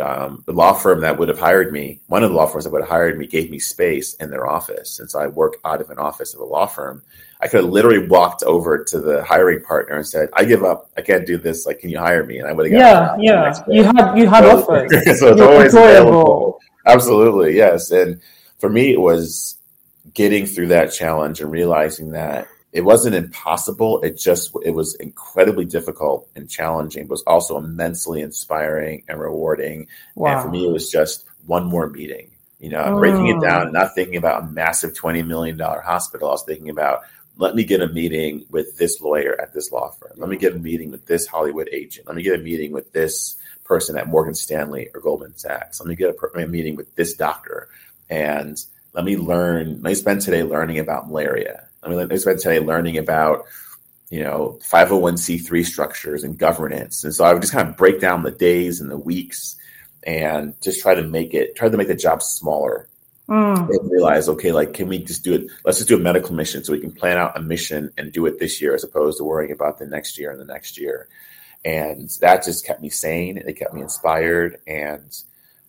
[0.00, 2.70] um, the law firm that would have hired me, one of the law firms that
[2.70, 4.90] would have hired me, gave me space in their office.
[4.90, 7.02] Since I work out of an office of a law firm,
[7.40, 10.90] I could have literally walked over to the hiring partner and said, "I give up.
[10.96, 11.66] I can't do this.
[11.66, 12.80] Like, can you hire me?" And I would have.
[12.80, 13.64] Got yeah, yeah.
[13.68, 14.90] You had you had so, offers.
[15.20, 16.60] so it's always available.
[16.86, 17.90] Absolutely, yes.
[17.90, 18.20] And
[18.58, 19.56] for me, it was
[20.14, 24.02] getting through that challenge and realizing that it wasn't impossible.
[24.02, 29.88] It just it was incredibly difficult and challenging, but was also immensely inspiring and rewarding.
[30.14, 30.32] Wow.
[30.32, 32.30] And for me, it was just one more meeting.
[32.58, 32.98] You know, oh.
[32.98, 33.70] breaking it down, oh.
[33.70, 36.28] not thinking about a massive twenty million dollar hospital.
[36.28, 37.02] I was thinking about
[37.36, 40.12] let me get a meeting with this lawyer at this law firm.
[40.16, 42.06] Let me get a meeting with this Hollywood agent.
[42.06, 45.80] Let me get a meeting with this person at Morgan Stanley or Goldman Sachs.
[45.80, 47.68] Let me get a, a meeting with this doctor
[48.08, 49.74] and let me learn.
[49.74, 51.68] Let me spend today learning about malaria.
[51.82, 53.44] Let me, let me spend today learning about
[54.10, 57.04] you know 501c3 structures and governance.
[57.04, 59.56] And so I would just kind of break down the days and the weeks
[60.04, 62.88] and just try to make it try to make the job smaller.
[63.28, 63.68] Mm.
[63.68, 65.46] And realize, okay, like, can we just do it?
[65.64, 68.26] Let's just do a medical mission so we can plan out a mission and do
[68.26, 71.08] it this year as opposed to worrying about the next year and the next year.
[71.64, 73.38] And that just kept me sane.
[73.38, 74.58] It kept me inspired.
[74.66, 75.16] And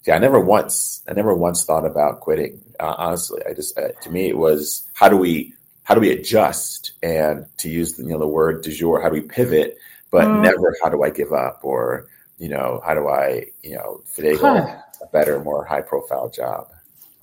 [0.06, 2.60] yeah, I never once, I never once thought about quitting.
[2.80, 6.12] Uh, honestly, I just, uh, to me, it was how do we, how do we
[6.12, 6.94] adjust?
[7.04, 9.78] And to use you know the word du jour, how do we pivot?
[10.12, 10.44] But mm.
[10.44, 14.68] never how do I give up or you know how do I you know finagle
[14.68, 14.82] huh.
[15.02, 16.70] a better, more high profile job?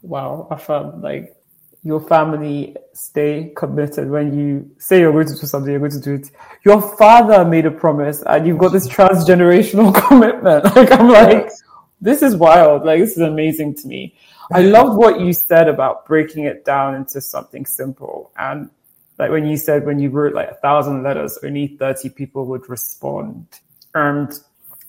[0.03, 1.37] Wow, I felt like
[1.83, 6.01] your family stay committed when you say you're going to do something, you're going to
[6.01, 6.31] do it.
[6.65, 10.65] Your father made a promise and you've got this transgenerational commitment.
[10.77, 11.63] Like I'm like, yes
[12.01, 12.85] this is wild.
[12.85, 14.15] Like, this is amazing to me.
[14.53, 18.33] I loved what you said about breaking it down into something simple.
[18.37, 18.71] And
[19.19, 22.69] like when you said when you wrote like a thousand letters, only 30 people would
[22.69, 23.47] respond.
[23.95, 24.33] And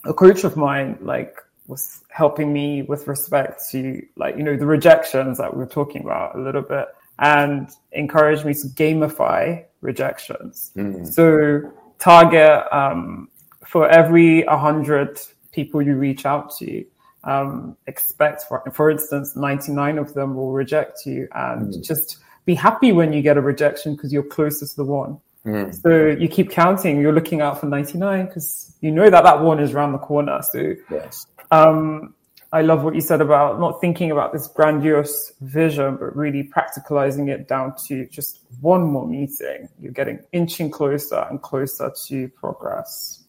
[0.04, 1.36] a coach of mine, like,
[1.68, 6.02] was helping me with respect to like, you know, the rejections that we were talking
[6.02, 10.72] about a little bit and encouraged me to gamify rejections.
[10.76, 11.06] Mm.
[11.06, 13.28] So target um,
[13.64, 15.20] for every 100
[15.52, 16.84] people you reach out to,
[17.24, 21.84] um, expect, for, for instance, 99 of them will reject you and mm.
[21.84, 25.20] just be happy when you get a rejection because you're closest to the one.
[25.46, 25.80] Mm.
[25.82, 29.60] So you keep counting, you're looking out for 99 because you know that that one
[29.60, 30.40] is around the corner.
[30.52, 31.26] So yes.
[31.50, 32.14] um,
[32.52, 37.30] I love what you said about not thinking about this grandiose vision, but really practicalizing
[37.30, 39.68] it down to just one more meeting.
[39.80, 43.21] You're getting inching closer and closer to progress.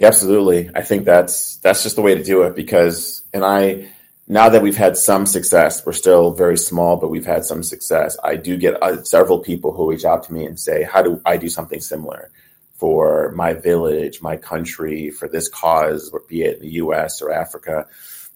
[0.00, 0.70] Yeah, absolutely.
[0.74, 3.90] I think that's that's just the way to do it because, and I
[4.26, 8.16] now that we've had some success, we're still very small, but we've had some success.
[8.24, 11.20] I do get uh, several people who reach out to me and say, "How do
[11.26, 12.30] I do something similar
[12.76, 17.20] for my village, my country, for this cause, be it in the U.S.
[17.20, 17.86] or Africa?"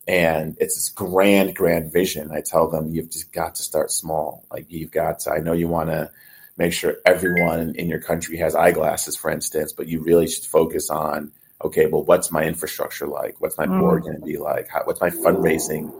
[0.06, 2.30] And it's this grand, grand vision.
[2.30, 4.44] I tell them, "You've just got to start small.
[4.52, 5.30] Like you've got to.
[5.30, 6.10] I know you want to."
[6.56, 10.88] Make sure everyone in your country has eyeglasses, for instance, but you really should focus
[10.88, 11.32] on
[11.64, 13.36] okay, well, what's my infrastructure like?
[13.40, 14.04] What's my board mm.
[14.06, 14.68] going to be like?
[14.68, 15.92] How, what's my fundraising,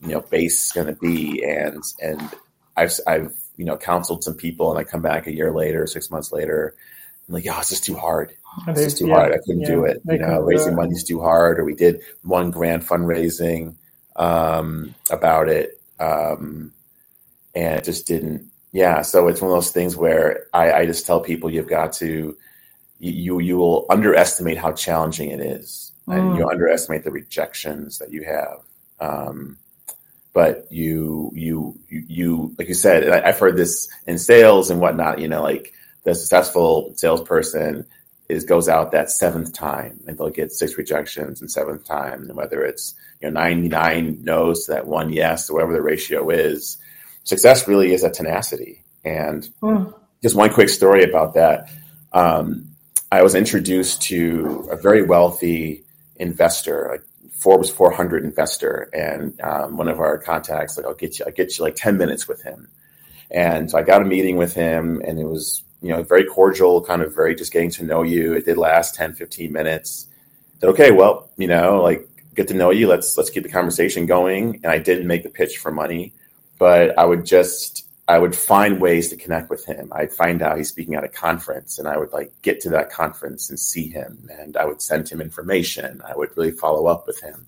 [0.00, 1.44] you know, base going to be?
[1.44, 2.30] And and
[2.76, 6.10] I've I've you know counseled some people, and I come back a year later, six
[6.10, 6.74] months later,
[7.28, 8.32] I'm like, oh, it's just too hard.
[8.66, 9.32] It's just too yeah, hard.
[9.32, 10.02] I couldn't yeah, do it.
[10.06, 11.60] You know, raising money is too hard.
[11.60, 13.76] Or we did one grand fundraising
[14.16, 16.72] um, about it, um,
[17.54, 18.50] and it just didn't.
[18.72, 21.92] Yeah, so it's one of those things where I, I just tell people you've got
[21.94, 22.36] to
[23.00, 26.16] you you will underestimate how challenging it is, mm.
[26.16, 28.60] and you underestimate the rejections that you have.
[29.00, 29.56] Um,
[30.32, 35.18] but you you you like you said, I've heard this in sales and whatnot.
[35.18, 35.72] You know, like
[36.04, 37.86] the successful salesperson
[38.28, 42.36] is goes out that seventh time and they'll get six rejections and seventh time, and
[42.36, 46.78] whether it's you know 99 no's to that one yes or whatever the ratio is.
[47.24, 48.82] Success really is a tenacity.
[49.04, 49.94] And mm.
[50.22, 51.70] just one quick story about that.
[52.12, 52.69] Um,
[53.12, 55.82] I was introduced to a very wealthy
[56.16, 61.24] investor, like Forbes 400 investor, and um, one of our contacts like, "I'll get you,
[61.26, 62.68] I'll get you like 10 minutes with him."
[63.30, 66.82] And so I got a meeting with him, and it was you know very cordial,
[66.82, 68.34] kind of very just getting to know you.
[68.34, 70.06] It did last 10, 15 minutes.
[70.56, 72.86] I said, okay, well, you know, like get to know you.
[72.86, 74.60] Let's let's keep the conversation going.
[74.62, 76.12] And I didn't make the pitch for money,
[76.58, 79.92] but I would just I would find ways to connect with him.
[79.94, 82.90] I'd find out he's speaking at a conference and I would like get to that
[82.90, 86.02] conference and see him and I would send him information.
[86.04, 87.46] I would really follow up with him.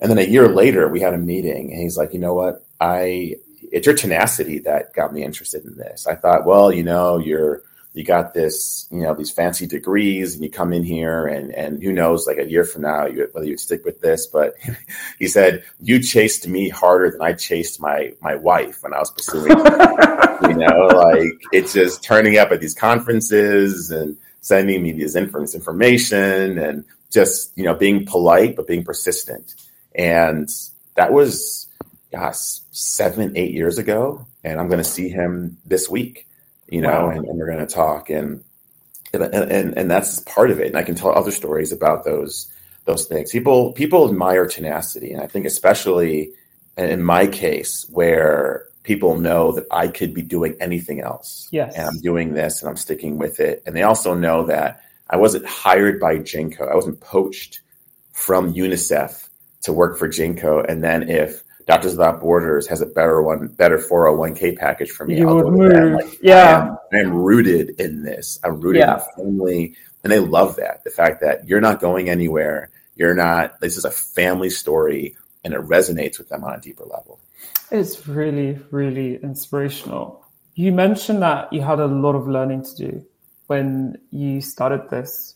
[0.00, 2.64] And then a year later we had a meeting and he's like, "You know what?
[2.80, 3.36] I
[3.72, 6.06] it's your tenacity that got me interested in this.
[6.06, 7.62] I thought, well, you know, you're
[7.94, 11.80] you got this, you know, these fancy degrees, and you come in here, and and
[11.80, 14.26] who knows, like a year from now, you, whether you stick with this.
[14.26, 14.54] But
[15.18, 19.12] he said you chased me harder than I chased my my wife when I was
[19.12, 19.46] pursuing.
[19.46, 25.54] you know, like it's just turning up at these conferences and sending me these inference
[25.54, 29.54] information, and just you know being polite but being persistent.
[29.94, 30.48] And
[30.96, 31.68] that was,
[32.10, 36.26] gosh, seven eight years ago, and I'm going to see him this week
[36.68, 37.10] you know, wow.
[37.10, 38.42] and, and, we're going to talk and,
[39.12, 40.68] and, and, and that's part of it.
[40.68, 42.50] And I can tell other stories about those,
[42.84, 43.30] those things.
[43.30, 45.12] People, people admire tenacity.
[45.12, 46.32] And I think especially
[46.76, 51.48] in my case where people know that I could be doing anything else.
[51.50, 51.74] Yes.
[51.76, 53.62] And I'm doing this and I'm sticking with it.
[53.66, 56.70] And they also know that I wasn't hired by GEANCO.
[56.70, 57.60] I wasn't poached
[58.12, 59.28] from UNICEF
[59.62, 60.68] to work for GEANCO.
[60.68, 65.18] And then if Doctors Without Borders has a better one, better 401k package for me.
[65.18, 65.92] You would move.
[65.94, 66.36] Like, yeah.
[66.36, 68.38] I am, I am, rooted in this.
[68.44, 69.00] I'm rooted yeah.
[69.16, 69.76] in family.
[70.02, 70.84] And they love that.
[70.84, 72.70] The fact that you're not going anywhere.
[72.96, 76.84] You're not, this is a family story and it resonates with them on a deeper
[76.84, 77.18] level.
[77.70, 80.24] It's really, really inspirational.
[80.54, 83.06] You mentioned that you had a lot of learning to do
[83.46, 85.34] when you started this.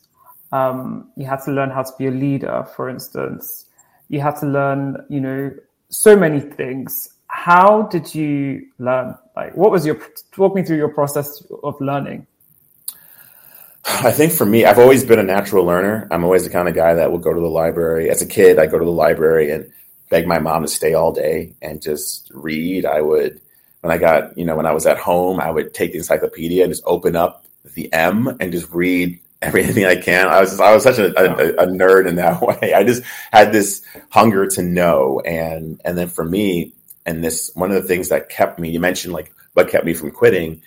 [0.51, 3.65] Um, you had to learn how to be a leader, for instance.
[4.07, 5.51] You had to learn, you know,
[5.89, 7.09] so many things.
[7.27, 9.15] How did you learn?
[9.35, 10.01] Like, what was your
[10.37, 12.25] walk me through your process of learning?
[13.85, 16.07] I think for me, I've always been a natural learner.
[16.11, 18.09] I'm always the kind of guy that will go to the library.
[18.09, 19.71] As a kid, I go to the library and
[20.09, 22.85] beg my mom to stay all day and just read.
[22.85, 23.41] I would,
[23.81, 26.63] when I got, you know, when I was at home, I would take the encyclopedia
[26.63, 30.27] and just open up the M and just read everything I can.
[30.27, 32.73] I was I was such a, a, a, nerd in that way.
[32.73, 36.73] I just had this hunger to know, and and then for me,
[37.05, 38.69] and this one of the things that kept me.
[38.69, 40.61] You mentioned like what kept me from quitting.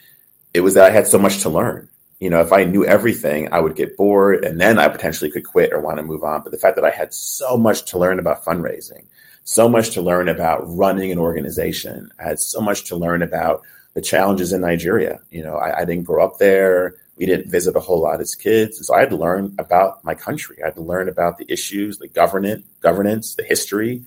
[0.54, 1.88] It was that I had so much to learn.
[2.20, 5.44] You know, if I knew everything, I would get bored, and then I potentially could
[5.44, 6.42] quit or want to move on.
[6.42, 9.06] But the fact that I had so much to learn about fundraising,
[9.44, 13.62] so much to learn about running an organization, I had so much to learn about
[13.94, 15.20] the challenges in Nigeria.
[15.30, 18.34] You know, I, I didn't grow up there we didn't visit a whole lot as
[18.34, 18.78] kids.
[18.78, 20.56] And so I had to learn about my country.
[20.62, 24.02] I had to learn about the issues, the governance, governance, the history.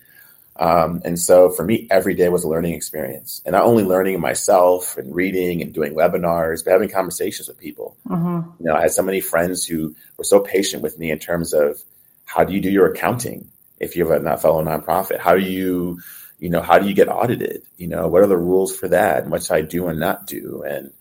[0.58, 3.42] Um, and so for me, every day was a learning experience.
[3.46, 7.98] And not only learning myself and reading and doing webinars, but having conversations with people.
[8.08, 8.50] Mm-hmm.
[8.60, 11.54] You know, I had so many friends who were so patient with me in terms
[11.54, 11.82] of
[12.26, 15.20] how do you do your accounting if you have a fellow nonprofit?
[15.20, 16.00] How do you,
[16.40, 17.64] you know, how do you get audited?
[17.78, 19.24] You know, what are the rules for that?
[19.24, 20.64] And what should I do and not do?
[20.66, 20.92] And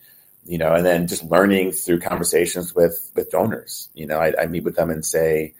[0.46, 3.88] you know, and then just learning through conversations with with donors.
[3.94, 5.54] You know, I, I meet with them and say,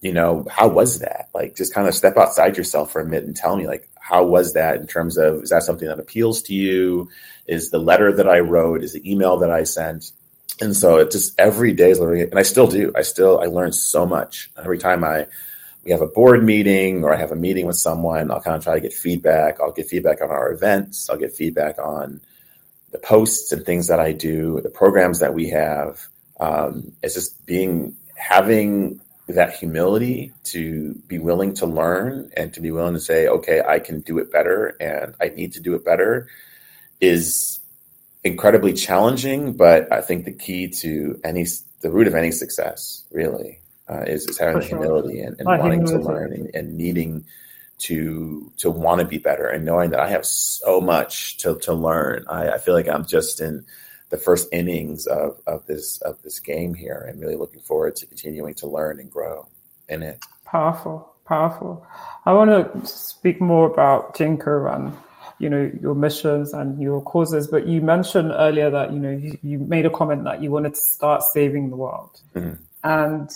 [0.00, 1.28] you know, how was that?
[1.34, 4.24] Like, just kind of step outside yourself for a minute and tell me, like, how
[4.24, 7.08] was that in terms of is that something that appeals to you?
[7.46, 10.10] Is the letter that I wrote, is the email that I sent?
[10.60, 12.92] And so it just every day is learning, and I still do.
[12.94, 15.26] I still I learn so much every time I
[15.84, 18.30] we have a board meeting or I have a meeting with someone.
[18.30, 19.60] I'll kind of try to get feedback.
[19.60, 21.10] I'll get feedback on our events.
[21.10, 22.20] I'll get feedback on
[22.94, 26.06] the posts and things that I do, the programs that we have.
[26.38, 32.70] Um, it's just being having that humility to be willing to learn and to be
[32.70, 35.84] willing to say, okay, I can do it better and I need to do it
[35.84, 36.28] better
[37.00, 37.58] is
[38.22, 39.54] incredibly challenging.
[39.54, 41.46] But I think the key to any,
[41.80, 44.78] the root of any success really uh, is, is having sure.
[44.78, 46.04] humility and, and wanting humility.
[46.04, 47.24] to learn and, and, needing
[47.78, 51.74] to, to want to be better and knowing that I have so much to, to
[51.74, 52.24] learn.
[52.28, 53.64] I, I feel like I'm just in,
[54.14, 58.06] the first innings of, of this of this game here and really looking forward to
[58.06, 59.48] continuing to learn and grow
[59.88, 60.24] in it.
[60.44, 61.84] Powerful, powerful.
[62.24, 64.96] I want to speak more about GEANCO and
[65.40, 69.36] you know your missions and your causes, but you mentioned earlier that you know you,
[69.42, 72.62] you made a comment that you wanted to start saving the world, mm-hmm.
[72.84, 73.30] and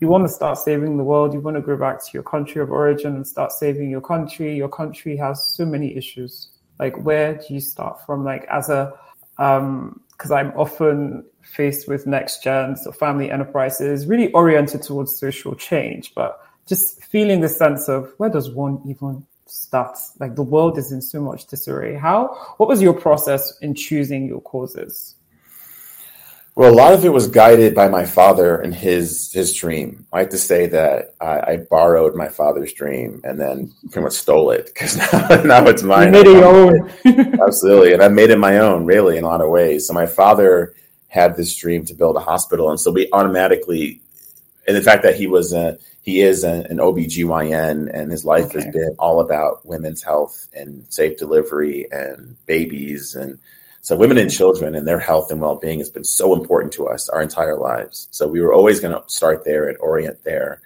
[0.00, 1.32] you want to start saving the world.
[1.32, 4.54] You want to go back to your country of origin and start saving your country.
[4.54, 6.48] Your country has so many issues.
[6.78, 8.24] Like, where do you start from?
[8.24, 8.92] Like, as a
[9.38, 15.54] um, because I'm often faced with next gens or family enterprises really oriented towards social
[15.54, 19.98] change, but just feeling the sense of where does one even start?
[20.18, 21.94] Like the world is in so much disarray.
[21.96, 25.16] How, what was your process in choosing your causes?
[26.56, 30.06] Well, a lot of it was guided by my father and his his dream.
[30.10, 34.14] I like to say that I, I borrowed my father's dream and then pretty much
[34.14, 36.06] stole it because now, now it's mine.
[36.06, 36.90] You made it your own.
[37.46, 39.86] Absolutely, and I made it my own, really, in a lot of ways.
[39.86, 40.74] So my father
[41.08, 44.00] had this dream to build a hospital, and so we automatically,
[44.66, 48.46] and the fact that he was a he is a, an OBGYN and his life
[48.46, 48.62] okay.
[48.62, 53.38] has been all about women's health and safe delivery and babies and
[53.86, 57.08] so women and children and their health and well-being has been so important to us
[57.08, 58.08] our entire lives.
[58.10, 60.60] So we were always going to start there and orient there.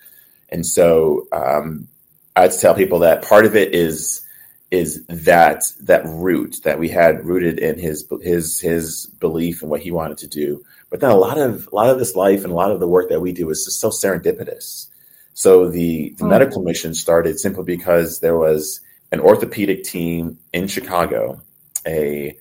[0.49, 1.87] And so um,
[2.35, 4.27] I'd tell people that part of it is
[4.71, 9.83] is that that root that we had rooted in his his his belief and what
[9.83, 10.65] he wanted to do.
[10.89, 12.89] But then a lot of a lot of this life and a lot of the
[12.89, 14.87] work that we do is just so serendipitous.
[15.35, 16.31] So the, the mm.
[16.31, 18.81] medical mission started simply because there was
[19.13, 21.43] an orthopedic team in Chicago,
[21.87, 22.39] a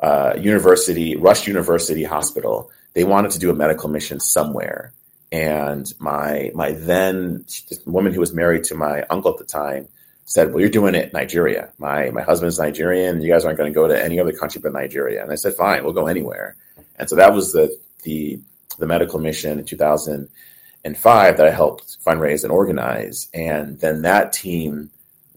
[0.00, 2.70] uh, university, Rush University Hospital.
[2.94, 4.92] They wanted to do a medical mission somewhere,
[5.30, 7.44] and my my then
[7.86, 9.88] woman who was married to my uncle at the time
[10.24, 11.70] said, "Well, you're doing it Nigeria.
[11.78, 13.20] My my husband's Nigerian.
[13.20, 15.54] You guys aren't going to go to any other country but Nigeria." And I said,
[15.54, 16.56] "Fine, we'll go anywhere."
[16.96, 18.40] And so that was the the
[18.78, 23.28] the medical mission in 2005 that I helped fundraise and organize.
[23.34, 24.90] And then that team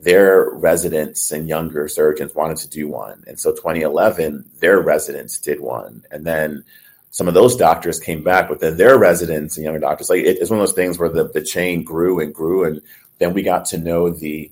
[0.04, 3.24] their residents and younger surgeons wanted to do one.
[3.28, 6.04] And so 2011, their residents did one.
[6.12, 6.64] And then
[7.12, 10.38] some of those doctors came back, but then their residents and younger doctors, like it,
[10.40, 12.66] it's one of those things where the, the chain grew and grew.
[12.66, 12.82] And
[13.20, 14.52] then we got to know the,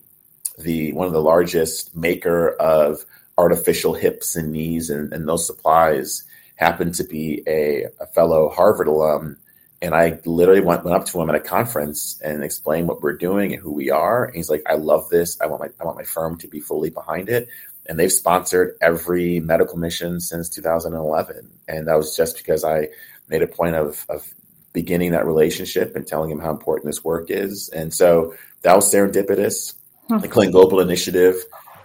[0.59, 3.03] the, one of the largest maker of
[3.37, 6.23] artificial hips and knees and, and those supplies
[6.55, 9.37] happened to be a, a fellow Harvard alum
[9.81, 13.17] and I literally went, went up to him at a conference and explained what we're
[13.17, 14.25] doing and who we are.
[14.25, 15.39] And he's like, I love this.
[15.41, 17.47] I want my I want my firm to be fully behind it.
[17.87, 21.49] And they've sponsored every medical mission since 2011.
[21.67, 22.89] And that was just because I
[23.27, 24.31] made a point of, of
[24.71, 27.69] beginning that relationship and telling him how important this work is.
[27.69, 29.73] And so that was serendipitous.
[30.07, 30.19] Hmm.
[30.19, 31.35] The Clinton Global Initiative,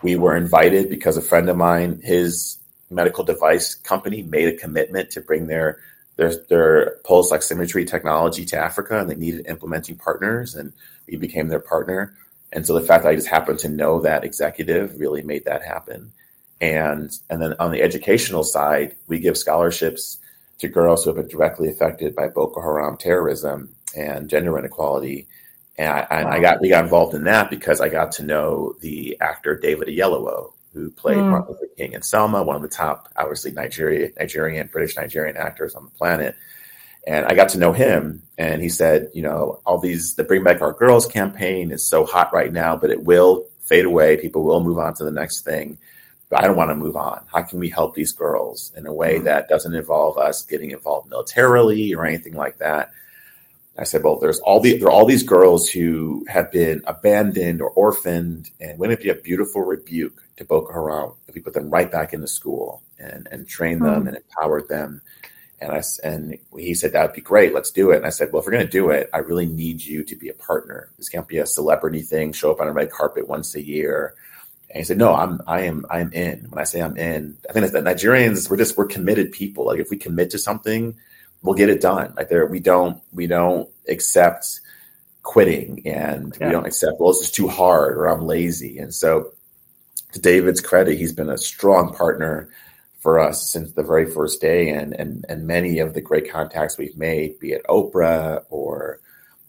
[0.02, 2.58] we were invited because a friend of mine, his
[2.90, 5.78] medical device company made a commitment to bring their
[6.16, 10.72] their their pulse oximetry technology to Africa, and they needed implementing partners, and
[11.06, 12.14] we became their partner.
[12.52, 15.62] And so the fact that I just happened to know that executive really made that
[15.62, 16.12] happen.
[16.60, 20.18] And and then on the educational side, we give scholarships
[20.58, 25.26] to girls who have been directly affected by Boko Haram terrorism and gender inequality.
[25.78, 28.74] And I, and I got we got involved in that because I got to know
[28.80, 31.30] the actor David Oyelowo, who played mm.
[31.30, 35.74] Martin Luther King and Selma, one of the top, obviously Nigerian, Nigerian, British Nigerian actors
[35.74, 36.36] on the planet.
[37.06, 40.42] And I got to know him, and he said, you know, all these the Bring
[40.42, 44.16] Back Our Girls campaign is so hot right now, but it will fade away.
[44.16, 45.78] People will move on to the next thing.
[46.28, 47.22] But I don't want to move on.
[47.32, 49.24] How can we help these girls in a way mm.
[49.24, 52.90] that doesn't involve us getting involved militarily or anything like that?
[53.78, 57.60] I said, well, there's all the there are all these girls who have been abandoned
[57.60, 61.54] or orphaned, and wouldn't it be a beautiful rebuke to Boko Haram if we put
[61.54, 64.08] them right back into school and and train them mm.
[64.08, 65.02] and empower them?
[65.60, 67.54] And I and he said that would be great.
[67.54, 67.96] Let's do it.
[67.96, 70.16] And I said, well, if we're going to do it, I really need you to
[70.16, 70.90] be a partner.
[70.96, 72.32] This can't be a celebrity thing.
[72.32, 74.14] Show up on a red carpet once a year.
[74.70, 76.46] And he said, "No, I'm I am I'm in.
[76.48, 79.66] When I say I'm in, I think that Nigerians we're just we're committed people.
[79.66, 80.96] Like if we commit to something,
[81.42, 82.14] we'll get it done.
[82.16, 84.60] Like there we don't we don't accept
[85.22, 86.46] quitting and yeah.
[86.46, 88.78] we don't accept well it's just too hard or I'm lazy.
[88.78, 89.32] And so
[90.12, 92.48] to David's credit, he's been a strong partner
[93.00, 96.78] for us since the very first day and and and many of the great contacts
[96.78, 99.00] we've made, be it Oprah or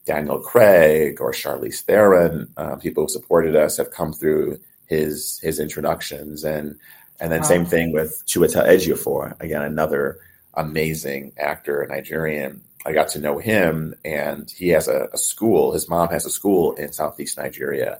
[0.05, 5.59] Daniel Craig or Charlize Theron, uh, people who supported us have come through his his
[5.59, 6.79] introductions and
[7.19, 7.47] and then wow.
[7.47, 10.19] same thing with Chiwetel Ejiofor, again another
[10.57, 12.61] amazing actor, Nigerian.
[12.85, 15.73] I got to know him, and he has a, a, school.
[15.73, 17.99] His mom has a school in Southeast Nigeria,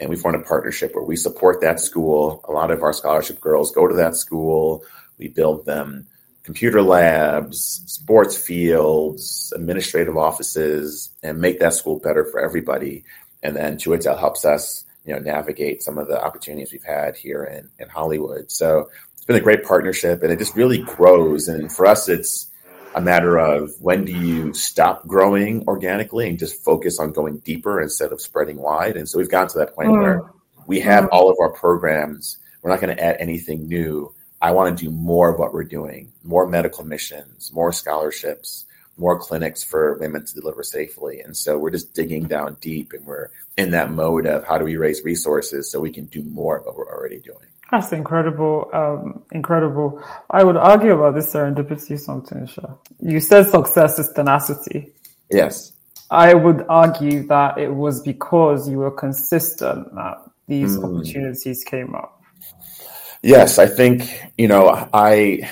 [0.00, 2.44] and we formed a partnership where we support that school.
[2.48, 4.84] A lot of our scholarship girls go to that school.
[5.18, 6.06] We build them
[6.42, 13.04] computer labs, sports fields, administrative offices, and make that school better for everybody.
[13.42, 17.44] And then Chiwetel helps us you know navigate some of the opportunities we've had here
[17.44, 18.50] in, in Hollywood.
[18.50, 18.90] So
[19.22, 21.46] it's been a great partnership, and it just really grows.
[21.46, 22.50] And for us, it's
[22.96, 27.80] a matter of when do you stop growing organically and just focus on going deeper
[27.80, 28.96] instead of spreading wide.
[28.96, 30.02] And so we've gotten to that point mm.
[30.02, 30.22] where
[30.66, 31.08] we have mm.
[31.12, 32.38] all of our programs.
[32.62, 34.12] We're not going to add anything new.
[34.40, 38.64] I want to do more of what we're doing, more medical missions, more scholarships,
[38.96, 41.20] more clinics for women to deliver safely.
[41.20, 44.64] And so we're just digging down deep and we're in that mode of how do
[44.64, 47.46] we raise resources so we can do more of what we're already doing.
[47.72, 48.68] That's incredible.
[48.74, 50.04] Um, incredible.
[50.28, 52.78] I would argue about this serendipity something, Sure.
[53.00, 54.92] You said success is tenacity.
[55.30, 55.72] Yes.
[56.10, 60.84] I would argue that it was because you were consistent that these mm.
[60.84, 62.20] opportunities came up.
[63.22, 65.50] Yes, I think, you know, I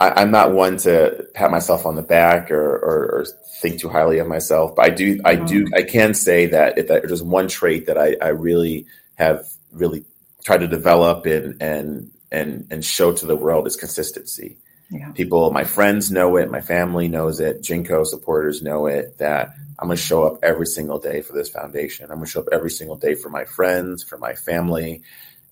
[0.00, 3.26] I, am not one to pat myself on the back or, or, or,
[3.60, 5.74] think too highly of myself, but I do, I do, mm-hmm.
[5.74, 10.04] I can say that if there's one trait that I, I really have really
[10.44, 14.56] tried to develop and and and and show to the world is consistency.
[14.90, 15.10] Yeah.
[15.12, 19.18] People, my friends know it, my family knows it, GEANCO supporters know it.
[19.18, 22.04] That I'm going to show up every single day for this foundation.
[22.04, 25.02] I'm going to show up every single day for my friends, for my family,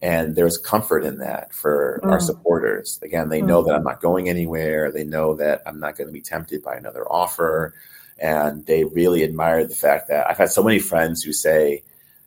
[0.01, 2.11] and there's comfort in that for mm.
[2.11, 3.01] our supporters.
[3.03, 3.47] Again, they mm.
[3.47, 4.93] know that I'm not going anywhere.
[4.93, 7.75] They know that I'm not going to be tempted by another offer.
[8.19, 11.83] And they really admire the fact that I've had so many friends who say,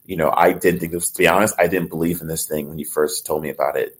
[0.06, 2.70] you know, I didn't think this, to be honest, I didn't believe in this thing
[2.70, 4.00] when you first told me about it,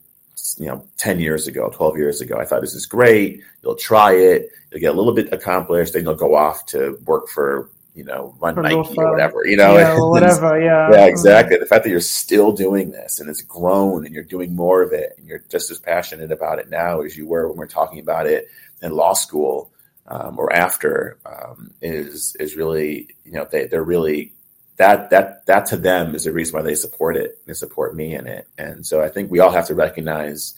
[0.58, 2.36] you know, 10 years ago, 12 years ago.
[2.38, 3.42] I thought this is great.
[3.62, 4.50] You'll try it.
[4.70, 5.94] You'll get a little bit accomplished.
[5.94, 9.78] Then you'll go off to work for you know, run Nike or whatever, you know,
[9.78, 11.56] yeah, whatever, yeah, yeah, exactly.
[11.56, 14.92] The fact that you're still doing this and it's grown and you're doing more of
[14.92, 17.68] it and you're just as passionate about it now as you were when we are
[17.68, 18.48] talking about it
[18.82, 19.70] in law school
[20.08, 24.32] um, or after um, is is really, you know, they they're really
[24.76, 27.38] that that that to them is the reason why they support it.
[27.46, 30.54] They support me in it, and so I think we all have to recognize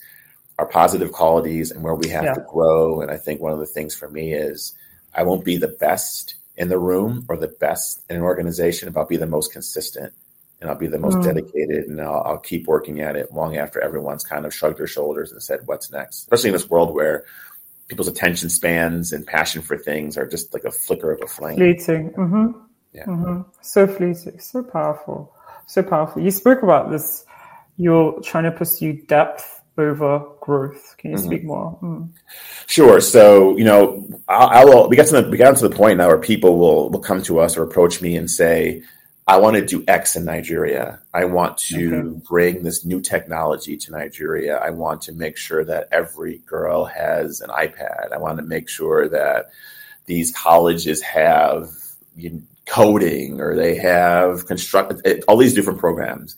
[0.59, 2.33] our positive qualities and where we have yeah.
[2.33, 2.99] to grow.
[2.99, 4.73] And I think one of the things for me is
[5.15, 8.99] I won't be the best in the room or the best in an organization, but
[8.99, 10.13] I'll be the most consistent
[10.59, 11.23] and I'll be the most mm.
[11.23, 14.87] dedicated and I'll, I'll, keep working at it long after everyone's kind of shrugged their
[14.87, 16.23] shoulders and said, what's next?
[16.23, 17.23] Especially in this world where
[17.87, 21.55] people's attention spans and passion for things are just like a flicker of a flame.
[21.55, 22.11] Fleeting.
[22.11, 22.59] Mm-hmm.
[22.93, 23.05] Yeah.
[23.05, 23.41] Mm-hmm.
[23.61, 24.39] So fleeting.
[24.39, 25.33] So powerful.
[25.67, 26.21] So powerful.
[26.21, 27.25] You spoke about this.
[27.77, 30.95] You're trying to pursue depth over growth.
[30.97, 31.25] Can you mm-hmm.
[31.25, 31.77] speak more?
[31.81, 32.09] Mm.
[32.67, 32.99] Sure.
[32.99, 34.89] So you know, I, will.
[34.89, 37.21] We got to the, we got to the point now where people will will come
[37.23, 38.83] to us or approach me and say,
[39.27, 40.99] "I want to do X in Nigeria.
[41.13, 42.21] I want to okay.
[42.27, 44.57] bring this new technology to Nigeria.
[44.57, 48.11] I want to make sure that every girl has an iPad.
[48.11, 49.51] I want to make sure that
[50.05, 51.69] these colleges have."
[52.15, 56.35] You coding or they have construct all these different programs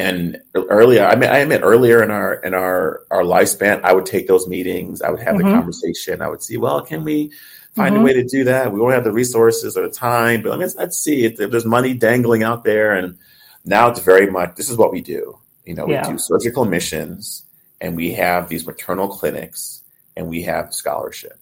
[0.00, 4.06] and earlier, I mean, I admit earlier in our in our our lifespan, I would
[4.06, 5.02] take those meetings.
[5.02, 5.48] I would have mm-hmm.
[5.48, 6.22] the conversation.
[6.22, 7.32] I would see, well, can we
[7.76, 8.00] find mm-hmm.
[8.00, 8.72] a way to do that?
[8.72, 11.92] We don't have the resources or the time, but let's let's see if there's money
[11.92, 12.94] dangling out there.
[12.94, 13.18] And
[13.66, 15.38] now it's very much this is what we do.
[15.66, 16.06] You know, yeah.
[16.06, 17.42] we do surgical missions,
[17.78, 19.82] and we have these maternal clinics,
[20.16, 21.38] and we have scholarship.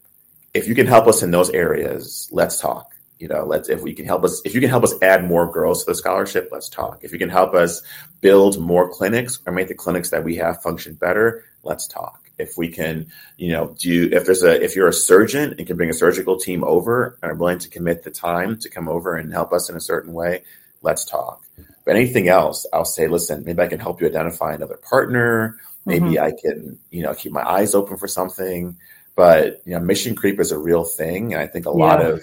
[0.52, 3.94] If you can help us in those areas, let's talk you know let's if we
[3.94, 6.68] can help us if you can help us add more girls to the scholarship let's
[6.68, 7.00] talk.
[7.02, 7.82] If you can help us
[8.20, 12.30] build more clinics or make the clinics that we have function better let's talk.
[12.38, 15.76] If we can you know do if there's a if you're a surgeon and can
[15.76, 19.16] bring a surgical team over and are willing to commit the time to come over
[19.16, 20.42] and help us in a certain way
[20.82, 21.42] let's talk.
[21.84, 25.56] But anything else i'll say listen maybe i can help you identify another partner.
[25.84, 26.24] Maybe mm-hmm.
[26.24, 28.76] i can you know keep my eyes open for something.
[29.16, 31.74] But you know mission creep is a real thing and i think a yeah.
[31.74, 32.22] lot of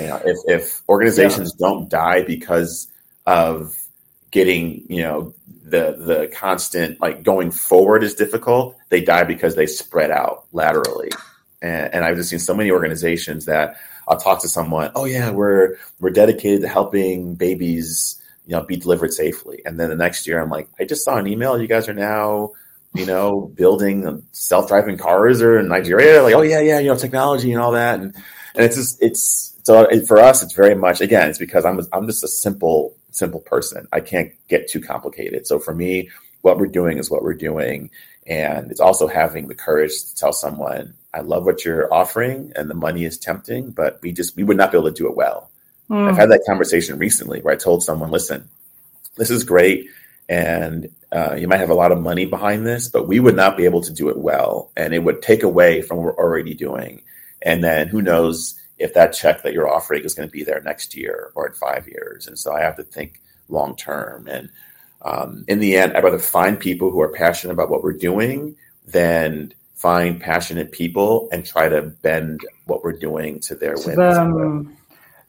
[0.00, 1.68] you know, if, if organizations yeah.
[1.68, 2.88] don't die because
[3.26, 3.76] of
[4.30, 5.34] getting, you know,
[5.64, 8.76] the the constant like going forward is difficult.
[8.88, 11.10] They die because they spread out laterally.
[11.62, 13.76] And, and I've just seen so many organizations that
[14.08, 18.76] I'll talk to someone, oh yeah, we're we're dedicated to helping babies, you know, be
[18.76, 19.62] delivered safely.
[19.64, 21.94] And then the next year I'm like, I just saw an email, you guys are
[21.94, 22.52] now,
[22.94, 26.22] you know, building self-driving cars or in Nigeria.
[26.22, 28.00] Like, oh yeah, yeah, you know, technology and all that.
[28.00, 28.14] And
[28.54, 32.06] and it's just it's so for us it's very much again, it's because I'm I'm
[32.06, 33.86] just a simple simple person.
[33.92, 35.46] I can't get too complicated.
[35.46, 36.10] So for me,
[36.42, 37.90] what we're doing is what we're doing.
[38.26, 42.68] And it's also having the courage to tell someone, I love what you're offering and
[42.68, 45.16] the money is tempting, but we just, we would not be able to do it
[45.16, 45.50] well.
[45.88, 46.08] Mm.
[46.08, 48.48] I've had that conversation recently where I told someone, listen,
[49.16, 49.88] this is great.
[50.28, 53.56] And uh, you might have a lot of money behind this, but we would not
[53.56, 54.70] be able to do it well.
[54.76, 57.02] And it would take away from what we're already doing.
[57.42, 60.60] And then who knows if that check that you're offering is going to be there
[60.62, 62.26] next year or in five years.
[62.26, 64.26] And so I have to think long term.
[64.26, 64.50] And
[65.02, 68.56] um, in the end, I'd rather find people who are passionate about what we're doing
[68.86, 73.98] than find passionate people and try to bend what we're doing to their whims.
[73.98, 74.76] Um,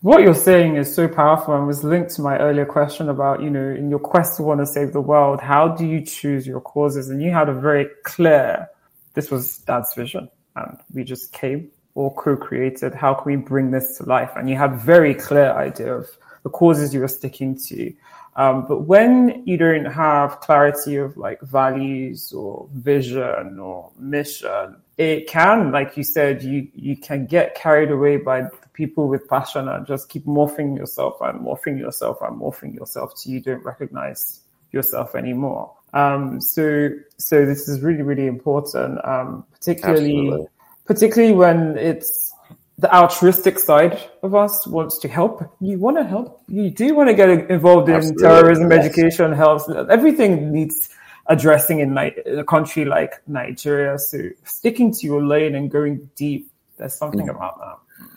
[0.01, 3.49] what you're saying is so powerful and was linked to my earlier question about, you
[3.49, 6.59] know, in your quest to want to save the world, how do you choose your
[6.59, 7.09] causes?
[7.09, 8.67] And you had a very clear,
[9.13, 10.29] this was dad's vision.
[10.55, 12.93] And we just came or co-created.
[12.93, 14.31] How can we bring this to life?
[14.35, 16.09] And you had very clear idea of
[16.43, 17.93] the causes you were sticking to.
[18.35, 25.27] Um, but when you don't have clarity of like values or vision or mission, it
[25.27, 29.67] can, like you said, you, you can get carried away by the people with passion
[29.67, 34.41] and just keep morphing yourself and morphing yourself and morphing yourself till you don't recognize
[34.71, 35.73] yourself anymore.
[35.93, 40.47] Um, so, so this is really, really important, um, particularly, Absolutely.
[40.85, 42.33] Particularly when it's
[42.77, 45.43] the altruistic side of us wants to help.
[45.59, 46.41] You want to help.
[46.47, 48.23] You do want to get involved in Absolutely.
[48.23, 48.85] terrorism, yes.
[48.85, 49.69] education, health.
[49.89, 50.89] Everything needs
[51.27, 53.99] addressing in, in a country like Nigeria.
[53.99, 57.35] So sticking to your lane and going deep, there's something mm.
[57.35, 58.07] about that.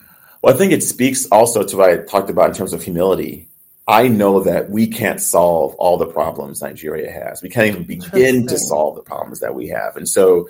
[0.41, 3.47] Well, I think it speaks also to what I talked about in terms of humility.
[3.87, 7.43] I know that we can't solve all the problems Nigeria has.
[7.43, 9.95] We can't even begin to solve the problems that we have.
[9.95, 10.49] And so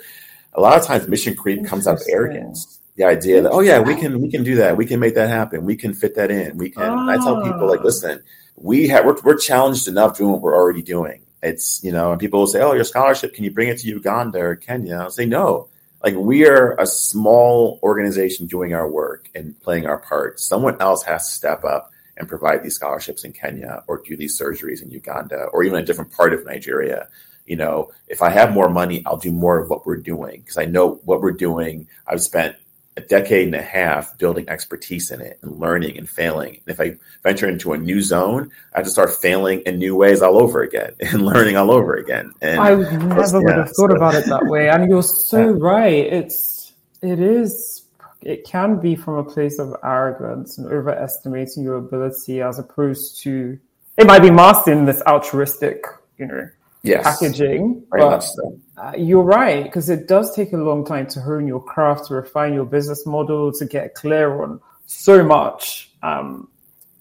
[0.56, 2.80] a lot of times mission creep comes out of arrogance.
[2.96, 4.76] The idea that oh yeah we can we can do that.
[4.76, 5.64] We can make that happen.
[5.64, 6.56] We can fit that in.
[6.56, 7.08] We can oh.
[7.08, 7.84] i tell people like ah.
[7.84, 8.22] listen
[8.56, 11.20] we have we're, we're challenged enough doing what we're already doing.
[11.42, 13.88] It's you know and people will say oh your scholarship can you bring it to
[13.88, 14.96] uganda or kenya?
[14.96, 15.68] I'll say no.
[16.02, 20.40] Like we are a small organization doing our work and playing our part.
[20.40, 24.40] Someone else has to step up and provide these scholarships in kenya or do these
[24.40, 27.08] surgeries in uganda or even a different part of nigeria
[27.46, 30.58] you know if i have more money i'll do more of what we're doing because
[30.58, 32.56] i know what we're doing i've spent
[32.96, 36.60] a decade and a half building expertise in it and learning and failing.
[36.66, 39.94] And if I venture into a new zone, I have to start failing in new
[39.94, 42.32] ways all over again and learning all over again.
[42.40, 43.96] And I never yeah, would have thought so.
[43.96, 44.68] about it that way.
[44.68, 45.54] And you're so yeah.
[45.58, 46.06] right.
[46.06, 46.72] It's
[47.02, 47.82] it is
[48.22, 53.58] it can be from a place of arrogance and overestimating your ability as opposed to
[53.98, 55.84] it might be masked in this altruistic,
[56.18, 56.48] you know,
[56.86, 57.04] yes.
[57.04, 57.84] packaging.
[57.90, 58.58] Very but so.
[58.76, 62.14] uh, you're right, because it does take a long time to hone your craft, to
[62.14, 65.90] refine your business model, to get clear on so much.
[66.02, 66.48] Um,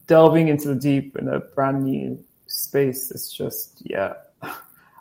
[0.08, 4.14] delving into the deep in a brand new space is just, yeah,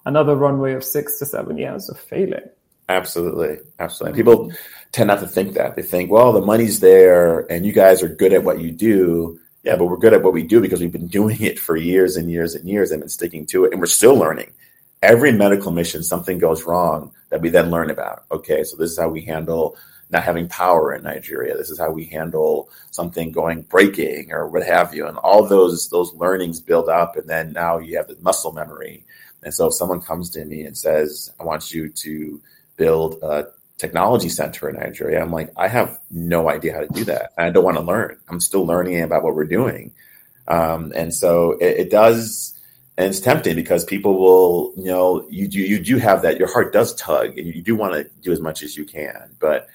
[0.07, 2.49] another runway of six to seven years of failing.
[2.89, 3.59] Absolutely.
[3.79, 4.17] Absolutely.
[4.17, 4.53] People
[4.93, 5.75] tend not to think that.
[5.75, 9.41] They think, well, the money's there and you guys are good at what you do
[9.65, 12.17] yeah, but we're good at what we do because we've been doing it for years
[12.17, 14.53] and years and years and been sticking to it, and we're still learning
[15.05, 18.25] every medical mission, something goes wrong that we then learn about.
[18.33, 19.77] Okay, so this is how we handle
[20.11, 21.57] not having power in Nigeria.
[21.57, 25.07] This is how we handle something going breaking or what have you.
[25.07, 29.05] And all those those learnings build up, and then now you have the muscle memory.
[29.43, 32.41] And so if someone comes to me and says, "I want you to
[32.77, 33.49] build a
[33.79, 37.33] technology center in Nigeria," I'm like, I have no idea how to do that.
[37.37, 38.19] I don't want to learn.
[38.29, 39.93] I'm still learning about what we're doing.
[40.47, 42.54] Um, and so it, it does
[42.97, 46.39] and it's tempting because people will, you know, you do you do have that.
[46.39, 49.35] Your heart does tug, and you do want to do as much as you can.
[49.41, 49.69] But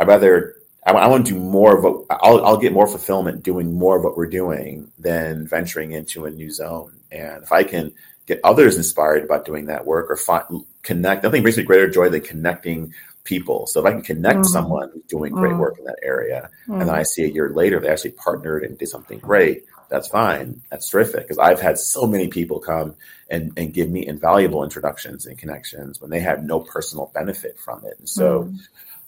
[0.00, 3.42] I'd rather I, I want to do more of what I'll, I'll get more fulfillment
[3.42, 6.98] doing more of what we're doing than venturing into a new zone.
[7.12, 7.92] And if I can
[8.26, 12.20] get others inspired about doing that work or connect, nothing brings me greater joy than
[12.20, 12.94] connecting
[13.26, 13.66] people.
[13.66, 14.46] So if I can connect mm.
[14.46, 15.58] someone who's doing great mm.
[15.58, 16.80] work in that area, mm.
[16.80, 20.08] and then I see a year later they actually partnered and did something great that's
[20.08, 20.62] fine.
[20.70, 21.22] That's terrific.
[21.22, 22.96] Because I've had so many people come
[23.30, 27.84] and, and give me invaluable introductions and connections when they had no personal benefit from
[27.84, 27.98] it.
[27.98, 28.58] And so, mm.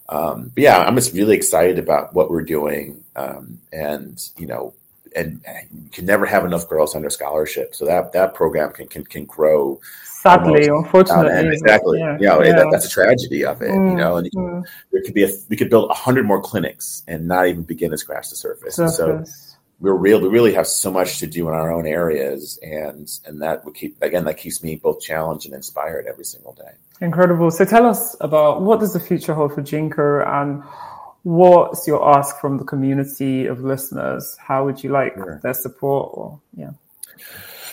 [0.09, 3.05] um, but yeah, I'm just really excited about what we're doing.
[3.17, 4.75] Um, and, you know,
[5.15, 5.41] and
[5.73, 7.75] you can never have enough girls under scholarship.
[7.75, 9.81] So that that program can can, can grow.
[10.05, 12.01] Sadly, unfortunately, exactly.
[12.01, 12.57] Yeah, yeah, yeah.
[12.57, 13.71] That, that's a tragedy of it.
[13.71, 14.65] Mm, you know, and mm.
[14.91, 17.93] there could be a we could build a hundred more clinics and not even begin
[17.93, 18.77] to scratch the surface.
[18.77, 18.97] surface.
[18.97, 19.49] so
[19.81, 20.21] we're real.
[20.21, 23.75] We really have so much to do in our own areas, and and that would
[23.75, 26.73] keep again that keeps me both challenged and inspired every single day.
[27.01, 27.51] Incredible.
[27.51, 30.65] So tell us about what does the future hold for GEANCO and
[31.23, 34.37] what's your ask from the community of listeners?
[34.39, 35.41] How would you like sure.
[35.43, 36.11] their support?
[36.15, 36.71] Or yeah.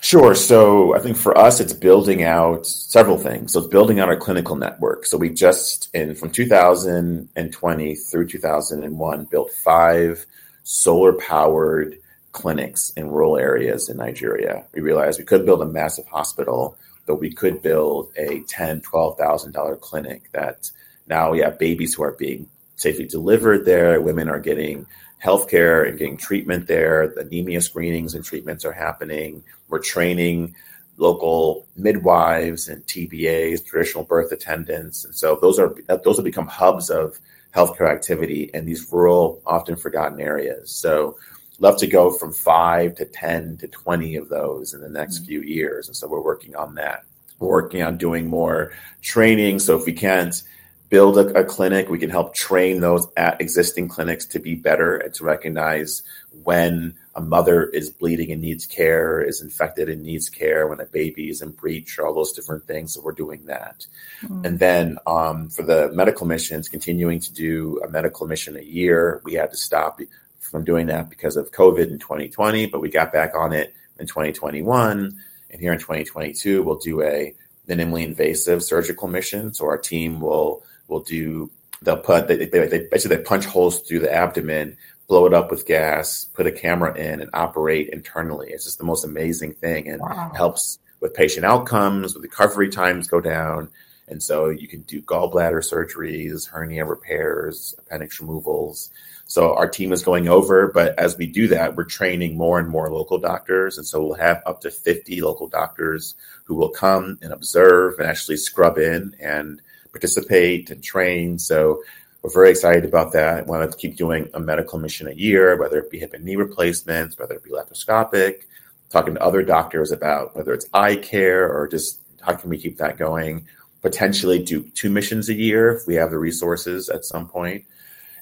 [0.01, 0.35] Sure.
[0.35, 3.53] So I think for us, it's building out several things.
[3.53, 5.05] So it's building out our clinical network.
[5.05, 10.25] So we just in from 2020 through 2001 built five
[10.63, 11.97] solar powered
[12.33, 14.65] clinics in rural areas in Nigeria.
[14.73, 16.77] We realized we could build a massive hospital,
[17.07, 20.69] but we could build a ten, twelve thousand dollar clinic that
[21.07, 24.01] now we have babies who are being safely delivered there.
[24.01, 24.85] Women are getting
[25.23, 27.07] healthcare and getting treatment there.
[27.07, 29.43] The anemia screenings and treatments are happening.
[29.69, 30.55] We're training
[30.97, 36.89] local midwives and TBAs, traditional birth attendants, and so those are those have become hubs
[36.89, 37.19] of
[37.55, 40.71] healthcare activity in these rural, often forgotten areas.
[40.71, 41.17] So,
[41.59, 45.25] love to go from five to 10 to 20 of those in the next mm-hmm.
[45.25, 45.87] few years.
[45.87, 47.05] And so, we're working on that.
[47.39, 49.59] We're working on doing more training.
[49.59, 50.41] So, if we can't
[50.89, 54.97] build a, a, clinic, we can help train those at existing clinics to be better
[54.97, 56.03] and to recognize
[56.43, 60.85] when a mother is bleeding and needs care, is infected and needs care, when a
[60.85, 62.93] baby is in breach, or all those different things.
[62.93, 63.85] So we're doing that.
[64.23, 64.45] Mm.
[64.45, 69.21] And then um, for the medical missions, continuing to do a medical mission a year.
[69.23, 69.99] We had to stop
[70.39, 74.07] from doing that because of COVID in 2020, but we got back on it in
[74.07, 75.17] 2021.
[75.49, 77.33] And here in 2022, we'll do a
[77.67, 79.53] minimally invasive surgical mission.
[79.53, 81.49] So our team will will do
[81.81, 84.77] they'll put they, they, they basically they punch holes through the abdomen
[85.07, 88.49] blow it up with gas, put a camera in, and operate internally.
[88.49, 90.31] It's just the most amazing thing and wow.
[90.35, 93.69] helps with patient outcomes, with recovery times go down.
[94.07, 98.89] And so you can do gallbladder surgeries, hernia repairs, appendix removals.
[99.27, 102.69] So our team is going over, but as we do that, we're training more and
[102.69, 103.77] more local doctors.
[103.77, 106.13] And so we'll have up to 50 local doctors
[106.43, 109.61] who will come and observe and actually scrub in and
[109.95, 111.39] participate and train.
[111.39, 111.81] So
[112.21, 113.37] we're very excited about that.
[113.37, 116.25] I want to keep doing a medical mission a year, whether it be hip and
[116.25, 118.41] knee replacements, whether it be laparoscopic,
[118.89, 122.77] talking to other doctors about whether it's eye care or just how can we keep
[122.77, 123.47] that going.
[123.81, 127.63] Potentially do two missions a year if we have the resources at some point.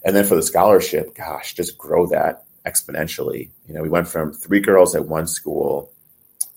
[0.06, 3.50] And then for the scholarship, gosh, just grow that exponentially.
[3.68, 5.92] You know, we went from three girls at one school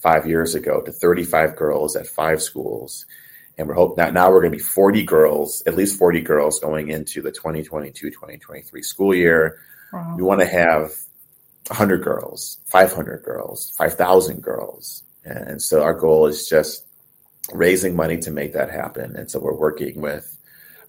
[0.01, 3.07] five years ago to 35 girls at five schools
[3.59, 6.61] and we're hoping that now we're going to be 40 girls, at least 40 girls
[6.61, 9.59] going into the 2022-2023 school year.
[9.93, 10.15] Wow.
[10.17, 10.93] We want to have
[11.69, 15.03] 100 girls, 500 girls, 5,000 girls.
[15.25, 16.85] And so our goal is just
[17.53, 19.17] raising money to make that happen.
[19.17, 20.33] And so we're working with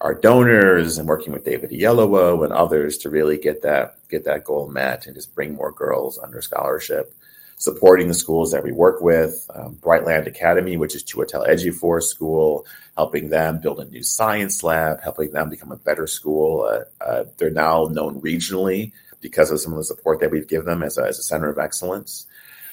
[0.02, 4.44] our donors and working with David Oyelowo and others to really get that get that
[4.44, 7.14] goal met and just bring more girls under scholarship
[7.58, 9.50] supporting the schools that we work with.
[9.54, 15.02] Um, Brightland Academy, which is Chiwetel Ejiofor School, helping them build a new science lab,
[15.02, 16.62] helping them become a better school.
[16.64, 18.92] Uh, uh, they're now known regionally
[19.22, 21.50] because of some of the support that we've given them as a, as a center
[21.50, 22.28] of excellence.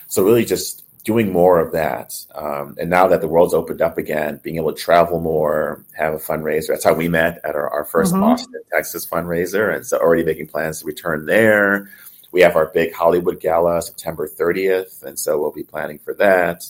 [0.07, 2.15] So really just doing more of that.
[2.35, 6.13] Um, and now that the world's opened up again, being able to travel more, have
[6.13, 6.69] a fundraiser.
[6.69, 8.23] That's how we met at our, our 1st mm-hmm.
[8.23, 9.75] Austin, Texas fundraiser.
[9.75, 11.91] And so already making plans to return there
[12.35, 16.69] we have our big Hollywood gala September 30th, and so we'll be planning for that.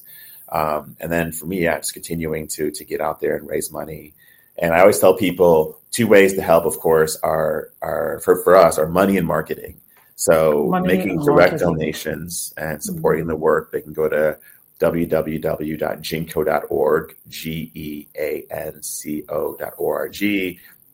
[0.51, 3.73] Um, and then for me, yeah, just continuing to to get out there and raise
[3.73, 4.13] money.
[4.59, 6.67] And I always tell people two ways to help.
[6.67, 9.81] Of course, are are for for us are money and marketing.
[10.17, 11.79] So money making direct marketing.
[11.79, 13.31] donations and supporting mm-hmm.
[13.31, 13.73] the work.
[13.73, 14.37] They can go to
[14.81, 20.23] www.geanco.org, G E A N C O.org,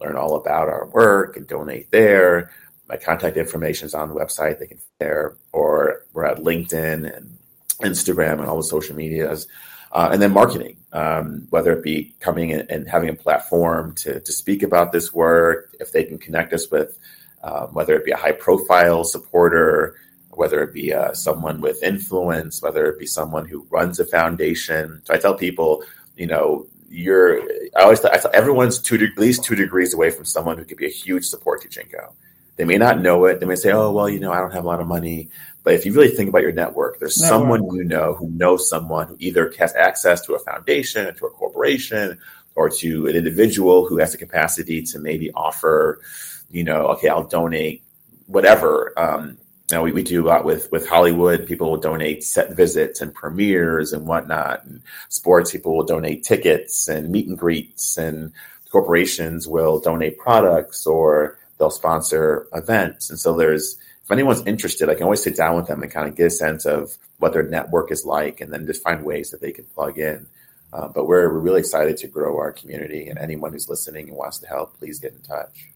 [0.00, 2.52] learn all about our work and donate there
[2.90, 4.58] my contact information is on the website.
[4.58, 7.38] They can there, or we're at LinkedIn and
[7.80, 9.46] Instagram and all the social medias.
[9.92, 14.32] Uh, and then marketing, um, whether it be coming and having a platform to, to
[14.32, 16.98] speak about this work, if they can connect us with,
[17.42, 19.96] um, whether it be a high profile supporter,
[20.30, 25.00] whether it be uh, someone with influence, whether it be someone who runs a foundation.
[25.04, 25.84] So I tell people,
[26.16, 27.40] you know, you're,
[27.76, 30.64] I always tell, I tell everyone's two, at least two degrees away from someone who
[30.64, 32.12] could be a huge support to GEANCO.
[32.60, 33.40] They may not know it.
[33.40, 35.30] They may say, "Oh, well, you know, I don't have a lot of money."
[35.64, 37.40] But if you really think about your network, there's network.
[37.40, 41.30] someone you know who knows someone who either has access to a foundation, to a
[41.30, 42.18] corporation,
[42.54, 46.02] or to an individual who has the capacity to maybe offer,
[46.50, 47.82] you know, okay, I'll donate
[48.26, 48.92] whatever.
[48.98, 49.38] Um,
[49.72, 51.46] Now we, we do a lot with with Hollywood.
[51.46, 54.64] People will donate set visits and premieres and whatnot.
[54.66, 58.32] And sports people will donate tickets and meet and greets, and
[58.68, 63.10] corporations will donate products or they'll sponsor events.
[63.10, 66.08] And so there's if anyone's interested, I can always sit down with them and kind
[66.08, 69.30] of get a sense of what their network is like, and then just find ways
[69.30, 70.26] that they can plug in.
[70.72, 74.16] Uh, but we're, we're really excited to grow our community, and anyone who's listening and
[74.16, 75.68] wants to help, please get in touch.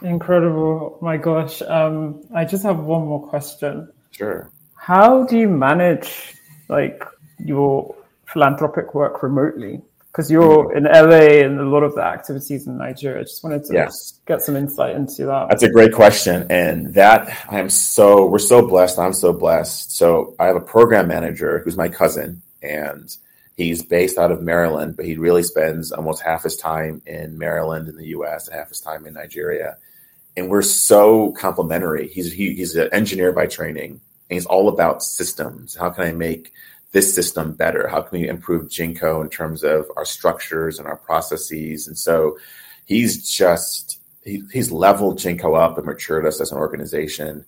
[0.00, 0.98] Incredible.
[1.02, 1.60] My gosh.
[1.60, 3.92] Um, I just have one more question.
[4.12, 4.50] Sure.
[4.76, 6.36] How do you manage
[6.68, 7.04] like
[7.38, 7.94] your
[8.32, 9.82] philanthropic work remotely?
[10.14, 13.20] Because you're in LA and a lot of the activities in Nigeria.
[13.20, 14.20] I just wanted to yes.
[14.26, 15.48] get some insight into that.
[15.48, 16.46] That's a great question.
[16.50, 19.00] And that I'm so, we're so blessed.
[19.00, 19.96] I'm so blessed.
[19.96, 23.14] So I have a program manager who's my cousin and
[23.56, 27.88] he's based out of Maryland, but he really spends almost half his time in Maryland
[27.88, 29.78] in the US and half his time in Nigeria
[30.36, 32.08] and we're so complementary.
[32.08, 34.00] He's he, he's an engineer by training, and
[34.36, 35.76] he's all about systems.
[35.76, 36.52] How can I make
[36.94, 37.88] this system better?
[37.88, 41.88] How can we improve GEANCO in terms of our structures and our processes?
[41.88, 42.38] And so
[42.86, 47.44] he's just he, he's leveled GEANCO up and matured us as an organization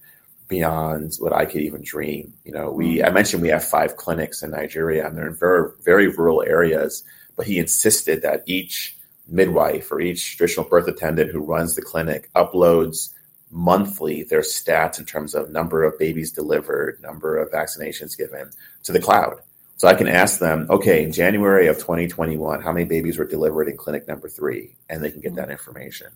[0.48, 2.34] beyond what I could even dream.
[2.44, 3.06] You know, we mm-hmm.
[3.06, 7.04] I mentioned we have five clinics in Nigeria, and they're in very very rural areas.
[7.36, 8.96] But he insisted that each
[9.28, 13.10] midwife or each traditional birth attendant who runs the clinic uploads
[13.56, 18.50] monthly their stats in terms of number of babies delivered, number of vaccinations given
[18.82, 19.40] to the cloud.
[19.78, 23.68] So I can ask them, okay, in January of 2021, how many babies were delivered
[23.68, 24.74] in clinic number three?
[24.90, 25.36] And they can get mm-hmm.
[25.36, 26.08] that information.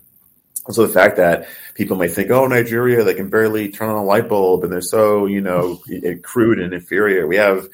[0.70, 4.04] So the fact that people may think, oh, Nigeria, they can barely turn on a
[4.04, 5.80] light bulb and they're so, you know,
[6.22, 7.26] crude and inferior.
[7.26, 7.66] We have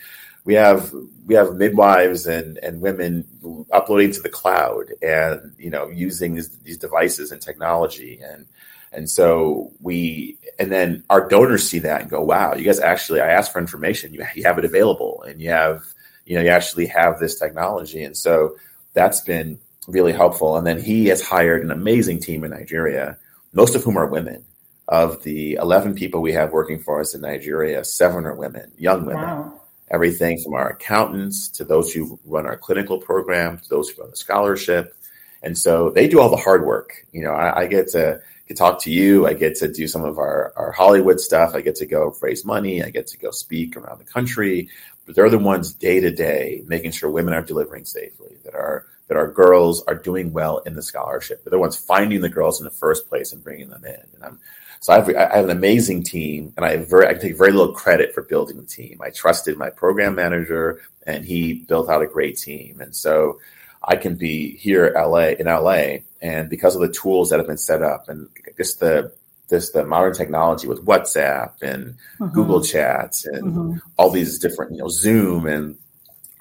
[0.45, 0.95] we have
[1.27, 3.27] we have midwives and and women
[3.73, 8.47] uploading to the cloud and you know using these, these devices and technology and
[8.93, 13.21] and so we and then our donors see that and go wow you guys actually
[13.21, 14.15] i asked for information.
[14.15, 15.85] You, you have it available and you have
[16.25, 18.03] you know you actually have this technology.
[18.03, 18.57] And so
[18.95, 20.57] that's been really helpful.
[20.57, 23.19] And then he has hired an amazing team in nigeria
[23.53, 24.45] most of whom are women.
[24.89, 29.05] Of the 11 people we have working for us in nigeria seven are women young
[29.05, 29.23] women.
[29.23, 29.61] Wow.
[29.91, 34.11] Everything from our accountants to those who run our clinical program to those who run
[34.11, 34.95] the scholarship.
[35.43, 37.07] And so they do all the hard work.
[37.13, 39.27] You know, I, I get to, to talk to you.
[39.27, 41.55] I get to do some of our, our Hollywood stuff.
[41.55, 42.83] I get to go raise money.
[42.83, 44.69] I get to go speak around the country.
[45.05, 48.87] But they're the ones day to day making sure women are delivering safely, that our
[49.09, 51.45] that our girls are doing well in the scholarship.
[51.45, 54.03] They're the ones finding the girls in the first place and bringing them in.
[54.15, 54.41] And I'm
[54.81, 57.75] so I have, I have an amazing team, and I very I take very little
[57.75, 59.01] credit for building the team.
[59.03, 62.81] I trusted my program manager, and he built out a great team.
[62.81, 63.41] And so
[63.83, 67.57] I can be here LA in LA, and because of the tools that have been
[67.59, 69.13] set up, and just the
[69.49, 72.35] this the modern technology with WhatsApp and mm-hmm.
[72.35, 73.77] Google Chats and mm-hmm.
[73.97, 75.77] all these different you know Zoom and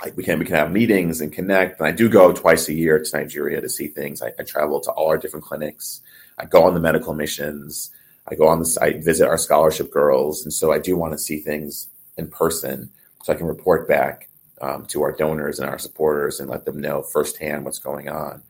[0.03, 1.79] like we can we can have meetings and connect.
[1.79, 4.21] And I do go twice a year to Nigeria to see things.
[4.21, 6.01] I, I travel to all our different clinics.
[6.37, 7.91] I go on the medical missions.
[8.27, 11.19] I go on the site, visit our scholarship girls, and so I do want to
[11.19, 12.89] see things in person
[13.23, 14.29] so I can report back
[14.61, 18.41] um, to our donors and our supporters and let them know firsthand what's going on.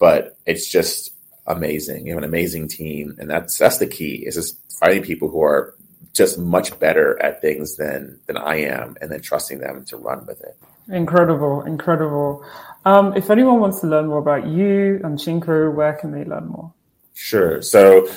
[0.00, 1.12] But it's just
[1.46, 2.06] amazing.
[2.06, 5.42] You have an amazing team, and that's that's the key is just finding people who
[5.42, 5.74] are
[6.12, 10.26] just much better at things than than I am, and then trusting them to run
[10.26, 10.56] with it.
[10.88, 12.44] Incredible, incredible.
[12.84, 16.48] Um, if anyone wants to learn more about you and GEANCO, where can they learn
[16.48, 16.72] more?
[17.14, 17.62] Sure.
[17.62, 18.08] So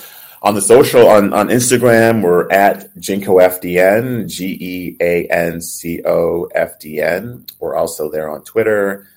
[0.42, 6.02] on the social on, on Instagram, we're at GEANCO FDN, G E A N C
[6.06, 7.46] O F D N.
[7.60, 9.08] We're also there on Twitter.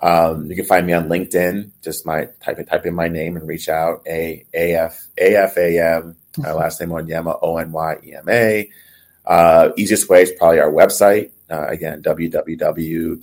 [0.00, 1.70] Um, you can find me on LinkedIn.
[1.82, 4.02] Just my type in type in my name and reach out.
[4.06, 6.16] A A F A F A M.
[6.36, 8.70] My last name Onyema O N Y E M A.
[9.24, 11.30] Uh, easiest way is probably our website.
[11.50, 13.20] Uh, again, www.gean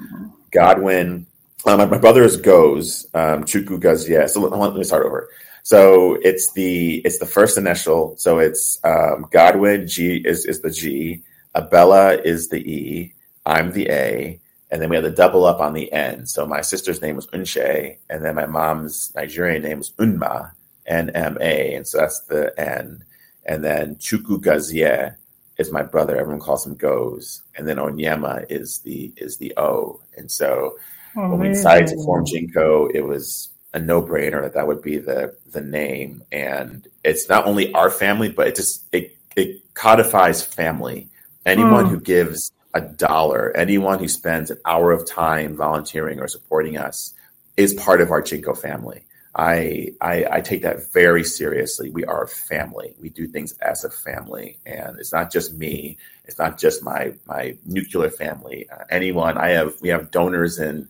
[0.51, 1.27] Godwin,
[1.67, 4.29] um, my, brother is Goes um, Chuku Gazia.
[4.29, 5.29] So let, me start over.
[5.63, 8.17] So it's the it's the first initial.
[8.17, 11.23] So it's um, Godwin G is is the G.
[11.55, 14.41] Abella is the E, I'm the A,
[14.71, 16.27] and then we had the double up on the N.
[16.27, 20.53] So my sister's name was Unshe, and then my mom's Nigerian name was Unma,
[20.87, 23.05] N M A, and so that's the N.
[23.45, 25.17] And then Chuku Gazie
[25.57, 26.17] is my brother.
[26.17, 30.01] Everyone calls him Goes, and then Onyema is the is the O.
[30.17, 30.77] And so
[31.17, 34.83] oh, when we decided to form GEANCO, it was a no brainer that that would
[34.83, 36.23] be the the name.
[36.33, 41.09] And it's not only our family, but it just it it codifies family.
[41.47, 41.89] Anyone oh.
[41.89, 47.15] who gives a dollar, anyone who spends an hour of time volunteering or supporting us
[47.57, 49.05] is part of our GEANCO family.
[49.39, 51.91] I, I, I take that very seriously.
[51.91, 52.97] We are a family.
[53.01, 55.97] We do things as a family, and it's not just me.
[56.25, 58.69] It's not just my my nuclear family.
[58.69, 60.89] Uh, anyone I have, we have donors in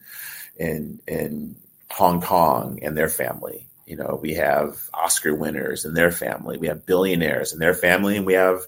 [0.57, 1.57] in in
[1.91, 3.67] Hong Kong and their family.
[3.85, 6.57] You know, we have Oscar winners and their family.
[6.57, 8.63] We have billionaires and their family, and we have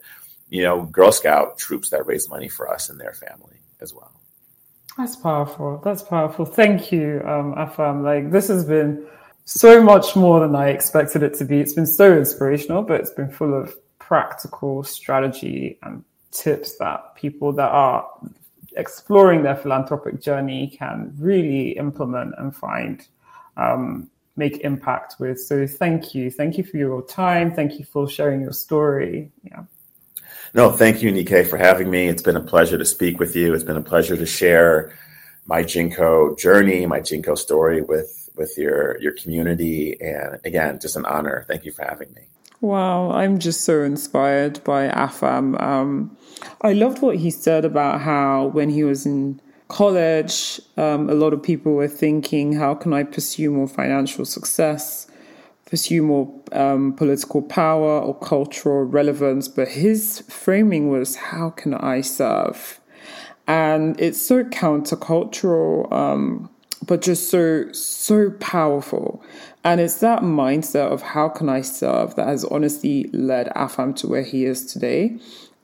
[0.51, 4.13] you know Girl Scout troops that raise money for us and their family as well.
[4.99, 5.81] That's powerful.
[5.83, 6.45] That's powerful.
[6.45, 8.05] Thank you, um, Afam.
[8.05, 9.07] Like this has been
[9.45, 11.61] so much more than I expected it to be.
[11.61, 17.53] It's been so inspirational, but it's been full of practical strategy and tips that people
[17.53, 18.09] that are
[18.77, 23.07] exploring their philanthropic journey can really implement and find
[23.57, 25.41] um, make impact with.
[25.41, 26.31] So thank you.
[26.31, 27.53] Thank you for your time.
[27.53, 29.31] Thank you for sharing your story.
[29.45, 29.65] Yeah.
[30.55, 32.09] No, thank you, Nike, for having me.
[32.09, 33.55] It's been a pleasure to speak with you.
[33.55, 34.97] It's been a pleasure to share
[35.47, 39.97] my GEANCO journey, my GEANCO story with with your your community.
[40.01, 41.45] And again, just an honor.
[41.49, 42.23] Thank you for having me.
[42.61, 45.59] Wow, I'm just so inspired by Afam.
[45.63, 46.17] Um,
[46.61, 51.33] I loved what he said about how when he was in college, um, a lot
[51.33, 55.07] of people were thinking, how can I pursue more financial success,
[55.65, 59.49] pursue more um, political power or cultural relevance?
[59.49, 62.79] But his framing was, how can I serve?
[63.47, 66.51] And it's so countercultural um,
[66.91, 69.23] but just so, so powerful.
[69.63, 74.09] And it's that mindset of how can I serve that has honestly led Afam to
[74.09, 75.17] where he is today.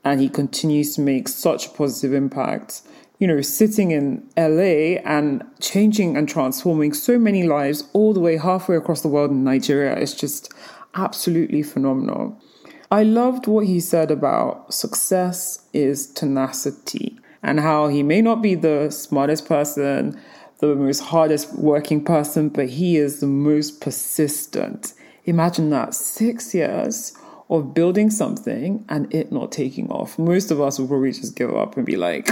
[0.05, 2.81] And he continues to make such a positive impact.
[3.19, 8.37] You know, sitting in LA and changing and transforming so many lives all the way
[8.37, 10.53] halfway across the world in Nigeria is just
[10.95, 12.41] absolutely phenomenal.
[12.89, 18.55] I loved what he said about success is tenacity and how he may not be
[18.55, 20.17] the smartest person
[20.59, 24.93] the most hardest working person, but he is the most persistent.
[25.25, 27.13] Imagine that six years
[27.49, 30.17] of building something and it not taking off.
[30.19, 32.29] Most of us will probably just give up and be like,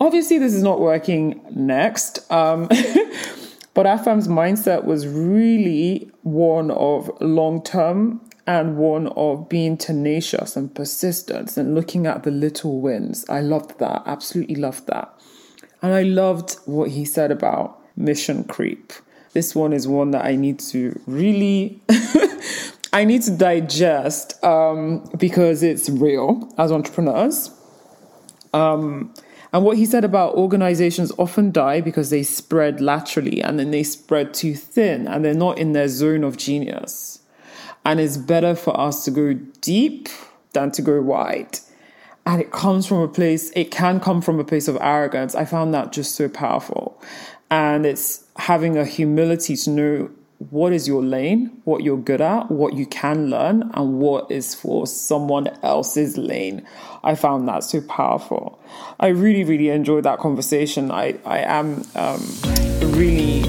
[0.00, 2.30] obviously, this is not working next.
[2.30, 2.66] Um,
[3.74, 10.72] but Afam's mindset was really one of long term and one of being tenacious and
[10.74, 13.28] persistent and looking at the little wins.
[13.28, 15.12] I loved that, absolutely loved that.
[15.86, 18.92] And I loved what he said about mission creep.
[19.34, 21.80] This one is one that I need to really
[22.92, 27.52] I need to digest um, because it's real as entrepreneurs.
[28.52, 29.14] Um,
[29.52, 33.84] and what he said about organizations often die because they spread laterally and then they
[33.84, 37.20] spread too thin and they're not in their zone of genius.
[37.84, 40.08] And it's better for us to go deep
[40.52, 41.60] than to go wide
[42.26, 45.34] and it comes from a place it can come from a place of arrogance.
[45.34, 47.00] I found that just so powerful.
[47.50, 50.10] And it's having a humility to know
[50.50, 54.54] what is your lane what you're good at what you can learn and what is
[54.54, 56.66] for someone else's lane.
[57.02, 58.60] I found that so powerful.
[59.00, 60.90] I really really enjoyed that conversation.
[60.90, 62.20] I i am um,
[62.92, 63.44] really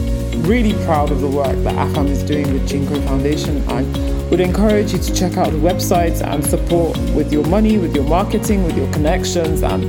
[0.47, 4.93] really proud of the work that afam is doing with GEANCO foundation and would encourage
[4.93, 8.77] you to check out the websites and support with your money, with your marketing, with
[8.77, 9.83] your connections, and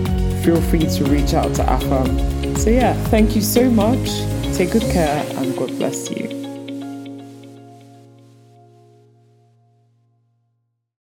[0.45, 2.59] feel free to reach out to AFAM.
[2.59, 4.09] So, yeah, thank you so much.
[4.57, 6.38] Take good care and God bless you.